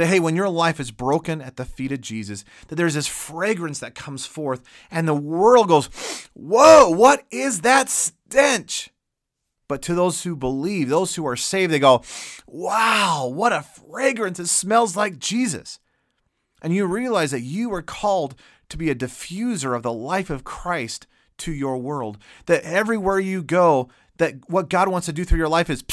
That, 0.00 0.06
hey, 0.06 0.18
when 0.18 0.34
your 0.34 0.48
life 0.48 0.80
is 0.80 0.90
broken 0.90 1.42
at 1.42 1.56
the 1.56 1.66
feet 1.66 1.92
of 1.92 2.00
Jesus, 2.00 2.42
that 2.68 2.76
there's 2.76 2.94
this 2.94 3.06
fragrance 3.06 3.80
that 3.80 3.94
comes 3.94 4.24
forth, 4.24 4.62
and 4.90 5.06
the 5.06 5.12
world 5.12 5.68
goes, 5.68 5.90
Whoa, 6.32 6.88
what 6.88 7.24
is 7.30 7.60
that 7.60 7.90
stench? 7.90 8.88
But 9.68 9.82
to 9.82 9.94
those 9.94 10.22
who 10.22 10.36
believe, 10.36 10.88
those 10.88 11.16
who 11.16 11.26
are 11.26 11.36
saved, 11.36 11.70
they 11.70 11.78
go, 11.78 12.02
Wow, 12.46 13.30
what 13.30 13.52
a 13.52 13.60
fragrance. 13.60 14.40
It 14.40 14.46
smells 14.46 14.96
like 14.96 15.18
Jesus. 15.18 15.80
And 16.62 16.74
you 16.74 16.86
realize 16.86 17.32
that 17.32 17.42
you 17.42 17.70
are 17.74 17.82
called 17.82 18.34
to 18.70 18.78
be 18.78 18.88
a 18.88 18.94
diffuser 18.94 19.76
of 19.76 19.82
the 19.82 19.92
life 19.92 20.30
of 20.30 20.44
Christ 20.44 21.06
to 21.36 21.52
your 21.52 21.76
world. 21.76 22.16
That 22.46 22.62
everywhere 22.62 23.20
you 23.20 23.42
go, 23.42 23.90
that 24.16 24.48
what 24.48 24.70
God 24.70 24.88
wants 24.88 25.04
to 25.08 25.12
do 25.12 25.26
through 25.26 25.40
your 25.40 25.48
life 25.50 25.68
is 25.68 25.84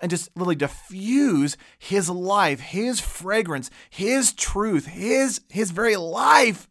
and 0.00 0.10
just 0.10 0.30
literally 0.36 0.56
diffuse 0.56 1.56
his 1.78 2.08
life, 2.08 2.60
his 2.60 3.00
fragrance, 3.00 3.70
his 3.90 4.32
truth, 4.32 4.86
his 4.86 5.40
his 5.48 5.70
very 5.70 5.96
life 5.96 6.68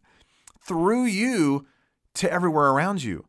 through 0.66 1.04
you 1.04 1.66
to 2.14 2.30
everywhere 2.30 2.70
around 2.70 3.02
you. 3.02 3.26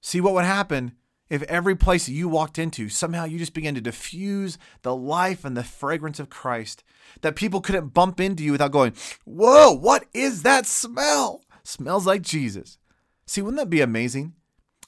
See 0.00 0.20
what 0.20 0.34
would 0.34 0.44
happen 0.44 0.92
if 1.30 1.42
every 1.44 1.76
place 1.76 2.08
you 2.08 2.28
walked 2.28 2.58
into, 2.58 2.88
somehow 2.88 3.24
you 3.24 3.38
just 3.38 3.54
began 3.54 3.76
to 3.76 3.80
diffuse 3.80 4.58
the 4.82 4.94
life 4.94 5.44
and 5.44 5.56
the 5.56 5.62
fragrance 5.62 6.18
of 6.18 6.28
Christ, 6.28 6.82
that 7.20 7.36
people 7.36 7.60
couldn't 7.60 7.94
bump 7.94 8.20
into 8.20 8.42
you 8.42 8.52
without 8.52 8.72
going, 8.72 8.94
Whoa, 9.24 9.72
what 9.72 10.06
is 10.12 10.42
that 10.42 10.66
smell? 10.66 11.44
Smells 11.62 12.06
like 12.06 12.22
Jesus. 12.22 12.78
See, 13.26 13.40
wouldn't 13.40 13.60
that 13.60 13.70
be 13.70 13.80
amazing? 13.80 14.34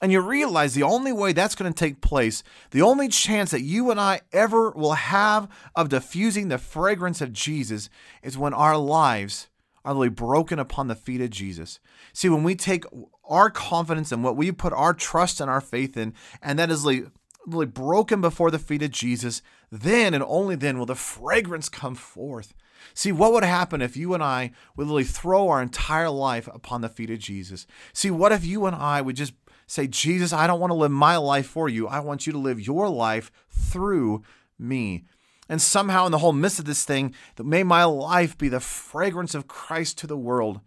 And 0.02 0.10
you 0.10 0.20
realize 0.20 0.74
the 0.74 0.82
only 0.82 1.12
way 1.12 1.32
that's 1.32 1.54
going 1.54 1.72
to 1.72 1.78
take 1.78 2.00
place, 2.00 2.42
the 2.72 2.82
only 2.82 3.06
chance 3.08 3.52
that 3.52 3.62
you 3.62 3.92
and 3.92 4.00
I 4.00 4.22
ever 4.32 4.72
will 4.72 4.94
have 4.94 5.48
of 5.76 5.90
diffusing 5.90 6.48
the 6.48 6.58
fragrance 6.58 7.20
of 7.20 7.32
Jesus 7.32 7.88
is 8.20 8.36
when 8.36 8.52
our 8.52 8.76
lives 8.76 9.48
are 9.84 9.94
really 9.94 10.08
broken 10.08 10.58
upon 10.58 10.88
the 10.88 10.96
feet 10.96 11.20
of 11.20 11.30
Jesus. 11.30 11.78
See, 12.12 12.28
when 12.28 12.42
we 12.42 12.56
take 12.56 12.84
our 13.24 13.48
confidence 13.48 14.10
and 14.10 14.24
what 14.24 14.36
we 14.36 14.50
put 14.50 14.72
our 14.72 14.92
trust 14.92 15.40
and 15.40 15.48
our 15.48 15.60
faith 15.60 15.96
in, 15.96 16.14
and 16.42 16.58
that 16.58 16.70
is 16.70 16.84
really 16.84 17.66
broken 17.66 18.20
before 18.20 18.50
the 18.50 18.58
feet 18.58 18.82
of 18.82 18.90
Jesus, 18.90 19.40
then 19.70 20.14
and 20.14 20.24
only 20.26 20.56
then 20.56 20.78
will 20.78 20.86
the 20.86 20.96
fragrance 20.96 21.68
come 21.68 21.94
forth. 21.94 22.54
See, 22.94 23.12
what 23.12 23.32
would 23.32 23.44
happen 23.44 23.80
if 23.80 23.96
you 23.96 24.12
and 24.12 24.22
I 24.22 24.50
would 24.76 24.88
literally 24.88 25.04
throw 25.04 25.48
our 25.48 25.62
entire 25.62 26.10
life 26.10 26.48
upon 26.48 26.80
the 26.80 26.88
feet 26.88 27.10
of 27.10 27.20
Jesus? 27.20 27.66
See, 27.92 28.10
what 28.10 28.32
if 28.32 28.44
you 28.44 28.66
and 28.66 28.74
I 28.74 29.00
would 29.00 29.16
just 29.16 29.34
say, 29.72 29.86
Jesus, 29.86 30.34
I 30.34 30.46
don't 30.46 30.60
want 30.60 30.70
to 30.70 30.76
live 30.76 30.90
my 30.90 31.16
life 31.16 31.46
for 31.46 31.66
you. 31.66 31.88
I 31.88 32.00
want 32.00 32.26
you 32.26 32.32
to 32.34 32.38
live 32.38 32.60
your 32.60 32.90
life 32.90 33.32
through 33.48 34.22
me. 34.58 35.04
And 35.48 35.62
somehow, 35.62 36.04
in 36.04 36.12
the 36.12 36.18
whole 36.18 36.34
midst 36.34 36.58
of 36.58 36.66
this 36.66 36.84
thing, 36.84 37.14
that 37.36 37.44
may 37.44 37.62
my 37.62 37.84
life 37.84 38.36
be 38.36 38.48
the 38.48 38.60
fragrance 38.60 39.34
of 39.34 39.48
Christ 39.48 39.96
to 39.98 40.06
the 40.06 40.16
world. 40.16 40.60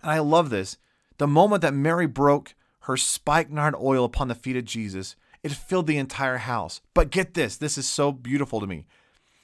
And 0.00 0.12
I 0.12 0.20
love 0.20 0.50
this. 0.50 0.78
The 1.18 1.26
moment 1.26 1.62
that 1.62 1.74
Mary 1.74 2.06
broke 2.06 2.54
her 2.82 2.96
spikenard 2.96 3.74
oil 3.74 4.04
upon 4.04 4.28
the 4.28 4.34
feet 4.34 4.56
of 4.56 4.64
Jesus, 4.64 5.16
it 5.42 5.50
filled 5.50 5.88
the 5.88 5.98
entire 5.98 6.38
house. 6.38 6.80
But 6.94 7.10
get 7.10 7.34
this 7.34 7.56
this 7.56 7.76
is 7.76 7.88
so 7.88 8.12
beautiful 8.12 8.60
to 8.60 8.66
me. 8.68 8.86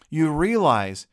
You 0.08 0.30
realize 0.30 1.08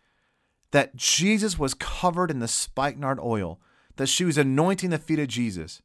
that 0.70 0.96
Jesus 0.96 1.58
was 1.58 1.74
covered 1.74 2.30
in 2.30 2.40
the 2.40 2.48
spikenard 2.48 3.20
oil, 3.20 3.60
that 3.96 4.10
she 4.10 4.26
was 4.26 4.38
anointing 4.38 4.92
the 4.92 5.00
feet 5.00 5.20
of 5.20 5.28
Jesus. 5.28 5.82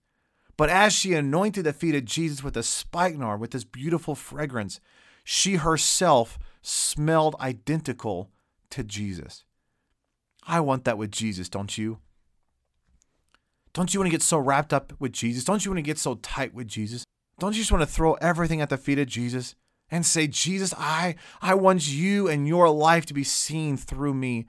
But 0.61 0.68
as 0.68 0.92
she 0.92 1.14
anointed 1.14 1.64
the 1.64 1.73
feet 1.73 1.94
of 1.94 2.05
Jesus 2.05 2.44
with 2.44 2.53
the 2.53 2.62
spikenard, 2.62 3.40
with 3.40 3.53
this 3.53 3.64
beautiful 3.64 4.14
fragrance, 4.14 4.79
she 5.25 5.55
herself 5.55 6.38
smelled 6.61 7.35
identical 7.40 8.29
to 8.68 8.85
Jesus. 8.85 9.44
I 10.46 10.61
want 10.61 10.85
that 10.85 10.99
with 10.99 11.12
Jesus, 11.12 11.49
don't 11.49 11.79
you? 11.79 12.01
Don't 13.73 13.94
you 13.94 14.01
want 14.01 14.09
to 14.09 14.14
get 14.14 14.20
so 14.20 14.37
wrapped 14.37 14.75
up 14.75 14.92
with 14.99 15.12
Jesus? 15.12 15.44
Don't 15.44 15.64
you 15.64 15.70
want 15.70 15.79
to 15.79 15.83
get 15.83 15.96
so 15.96 16.16
tight 16.16 16.53
with 16.53 16.68
Jesus? 16.68 17.07
Don't 17.38 17.55
you 17.55 17.62
just 17.62 17.73
want 17.73 17.81
to 17.81 17.90
throw 17.90 18.12
everything 18.16 18.61
at 18.61 18.68
the 18.68 18.77
feet 18.77 18.99
of 18.99 19.07
Jesus 19.07 19.55
and 19.90 20.05
say, 20.05 20.27
Jesus, 20.27 20.75
I, 20.77 21.14
I 21.40 21.55
want 21.55 21.90
you 21.90 22.29
and 22.29 22.46
your 22.46 22.68
life 22.68 23.07
to 23.07 23.14
be 23.14 23.25
seen 23.25 23.79
through 23.79 24.12
me. 24.12 24.46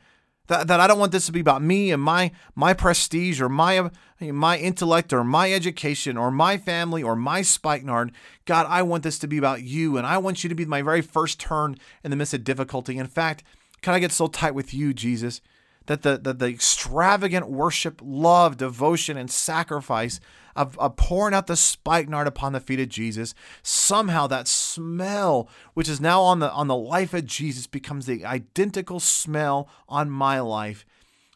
That, 0.51 0.67
that 0.67 0.81
I 0.81 0.87
don't 0.87 0.99
want 0.99 1.13
this 1.13 1.27
to 1.27 1.31
be 1.31 1.39
about 1.39 1.61
me 1.61 1.91
and 1.91 2.03
my 2.03 2.29
my 2.55 2.73
prestige 2.73 3.39
or 3.39 3.47
my 3.47 3.89
my 4.19 4.57
intellect 4.57 5.13
or 5.13 5.23
my 5.23 5.53
education 5.53 6.17
or 6.17 6.29
my 6.29 6.57
family 6.57 7.01
or 7.01 7.15
my 7.15 7.41
spikenard. 7.41 8.11
God, 8.43 8.65
I 8.67 8.81
want 8.81 9.03
this 9.03 9.17
to 9.19 9.27
be 9.27 9.37
about 9.37 9.63
you 9.63 9.95
and 9.95 10.05
I 10.05 10.17
want 10.17 10.43
you 10.43 10.49
to 10.49 10.55
be 10.55 10.65
my 10.65 10.81
very 10.81 11.01
first 11.01 11.39
turn 11.39 11.77
in 12.03 12.11
the 12.11 12.17
midst 12.17 12.33
of 12.33 12.43
difficulty. 12.43 12.97
In 12.97 13.07
fact, 13.07 13.45
can 13.81 13.93
I 13.93 13.99
get 13.99 14.11
so 14.11 14.27
tight 14.27 14.53
with 14.53 14.73
you, 14.73 14.93
Jesus, 14.93 15.39
that 15.85 16.01
the, 16.01 16.17
the, 16.17 16.33
the 16.33 16.47
extravagant 16.47 17.49
worship, 17.49 18.01
love, 18.03 18.57
devotion, 18.57 19.15
and 19.15 19.31
sacrifice 19.31 20.19
of, 20.55 20.77
of 20.79 20.95
pouring 20.95 21.33
out 21.33 21.47
the 21.47 21.55
spikenard 21.55 22.27
upon 22.27 22.53
the 22.53 22.59
feet 22.59 22.79
of 22.79 22.89
Jesus, 22.89 23.33
somehow 23.63 24.27
that 24.27 24.47
smell, 24.47 25.49
which 25.73 25.89
is 25.89 26.01
now 26.01 26.21
on 26.21 26.39
the 26.39 26.51
on 26.51 26.67
the 26.67 26.75
life 26.75 27.13
of 27.13 27.25
Jesus, 27.25 27.67
becomes 27.67 28.05
the 28.05 28.25
identical 28.25 28.99
smell 28.99 29.69
on 29.87 30.09
my 30.09 30.39
life. 30.39 30.85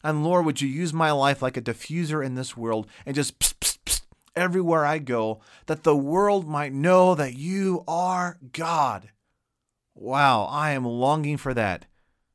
And 0.02 0.24
Lord, 0.24 0.46
would 0.46 0.60
you 0.60 0.68
use 0.68 0.92
my 0.92 1.10
life 1.10 1.42
like 1.42 1.56
a 1.56 1.62
diffuser 1.62 2.24
in 2.24 2.34
this 2.34 2.56
world 2.56 2.86
and 3.04 3.14
just 3.14 3.38
psst, 3.38 3.54
psst, 3.58 3.78
psst, 3.84 4.02
everywhere 4.36 4.84
I 4.84 4.98
go, 4.98 5.40
that 5.66 5.82
the 5.82 5.96
world 5.96 6.46
might 6.46 6.72
know 6.72 7.14
that 7.14 7.34
you 7.34 7.82
are 7.88 8.38
God. 8.52 9.10
Wow, 9.94 10.44
I 10.44 10.72
am 10.72 10.84
longing 10.84 11.38
for 11.38 11.54
that. 11.54 11.86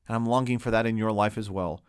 And 0.08 0.15
I'm 0.15 0.26
longing 0.26 0.58
for 0.58 0.72
that 0.72 0.86
in 0.86 0.98
your 0.98 1.12
life 1.12 1.38
as 1.38 1.50
well. 1.50 1.82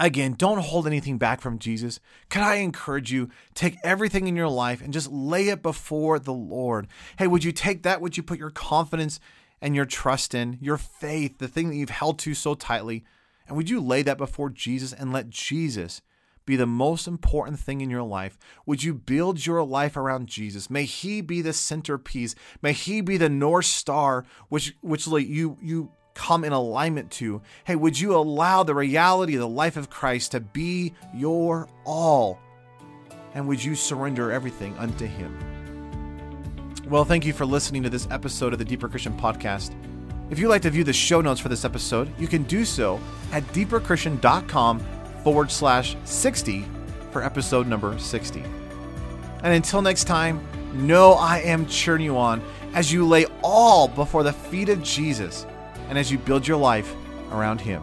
Again, 0.00 0.34
don't 0.34 0.60
hold 0.60 0.86
anything 0.86 1.18
back 1.18 1.40
from 1.40 1.58
Jesus. 1.58 1.98
Could 2.28 2.42
I 2.42 2.56
encourage 2.56 3.12
you, 3.12 3.30
take 3.54 3.76
everything 3.82 4.28
in 4.28 4.36
your 4.36 4.48
life 4.48 4.80
and 4.80 4.92
just 4.92 5.10
lay 5.10 5.48
it 5.48 5.62
before 5.62 6.18
the 6.18 6.32
Lord? 6.32 6.86
Hey, 7.18 7.26
would 7.26 7.42
you 7.42 7.52
take 7.52 7.82
that? 7.82 8.00
Would 8.00 8.16
you 8.16 8.22
put 8.22 8.38
your 8.38 8.50
confidence 8.50 9.18
and 9.60 9.74
your 9.74 9.86
trust 9.86 10.34
in, 10.34 10.58
your 10.60 10.76
faith, 10.76 11.38
the 11.38 11.48
thing 11.48 11.68
that 11.68 11.76
you've 11.76 11.90
held 11.90 12.20
to 12.20 12.34
so 12.34 12.54
tightly? 12.54 13.04
And 13.48 13.56
would 13.56 13.68
you 13.68 13.80
lay 13.80 14.02
that 14.02 14.18
before 14.18 14.50
Jesus 14.50 14.92
and 14.92 15.12
let 15.12 15.30
Jesus 15.30 16.00
be 16.48 16.54
the 16.56 16.66
most 16.66 17.06
important 17.06 17.58
thing 17.58 17.80
in 17.80 17.90
your 17.90 18.02
life? 18.02 18.38
Would 18.66 18.84
you 18.84 18.94
build 18.94 19.44
your 19.44 19.64
life 19.64 19.96
around 19.96 20.28
Jesus? 20.28 20.70
May 20.70 20.84
he 20.84 21.20
be 21.20 21.42
the 21.42 21.52
centerpiece. 21.52 22.34
May 22.62 22.72
he 22.72 23.00
be 23.00 23.16
the 23.16 23.28
north 23.28 23.66
star 23.66 24.24
which 24.48 24.74
which 24.80 25.06
you 25.06 25.58
you 25.60 25.90
come 26.18 26.44
in 26.44 26.52
alignment 26.52 27.10
to. 27.12 27.40
Hey, 27.64 27.76
would 27.76 27.98
you 27.98 28.14
allow 28.16 28.64
the 28.64 28.74
reality 28.74 29.36
of 29.36 29.40
the 29.40 29.48
life 29.48 29.76
of 29.76 29.88
Christ 29.88 30.32
to 30.32 30.40
be 30.40 30.92
your 31.14 31.68
all? 31.86 32.40
And 33.34 33.46
would 33.46 33.62
you 33.62 33.76
surrender 33.76 34.32
everything 34.32 34.76
unto 34.78 35.06
Him? 35.06 35.38
Well, 36.88 37.04
thank 37.04 37.24
you 37.24 37.32
for 37.32 37.46
listening 37.46 37.84
to 37.84 37.90
this 37.90 38.08
episode 38.10 38.52
of 38.52 38.58
the 38.58 38.64
Deeper 38.64 38.88
Christian 38.88 39.16
Podcast. 39.16 39.74
If 40.30 40.38
you'd 40.38 40.48
like 40.48 40.62
to 40.62 40.70
view 40.70 40.82
the 40.82 40.92
show 40.92 41.20
notes 41.20 41.40
for 41.40 41.48
this 41.48 41.64
episode, 41.64 42.12
you 42.18 42.26
can 42.26 42.42
do 42.42 42.64
so 42.64 43.00
at 43.32 43.44
deeperchristian.com 43.52 44.80
forward 45.22 45.50
slash 45.52 45.96
60 46.04 46.64
for 47.12 47.22
episode 47.22 47.66
number 47.68 47.96
60. 47.96 48.42
And 49.44 49.54
until 49.54 49.82
next 49.82 50.04
time, 50.04 50.44
know 50.74 51.12
I 51.12 51.38
am 51.38 51.64
cheering 51.66 52.02
you 52.02 52.18
on 52.18 52.42
as 52.74 52.92
you 52.92 53.06
lay 53.06 53.26
all 53.42 53.86
before 53.86 54.24
the 54.24 54.32
feet 54.32 54.68
of 54.68 54.82
Jesus 54.82 55.46
and 55.88 55.98
as 55.98 56.10
you 56.10 56.18
build 56.18 56.46
your 56.46 56.58
life 56.58 56.94
around 57.32 57.60
Him. 57.60 57.82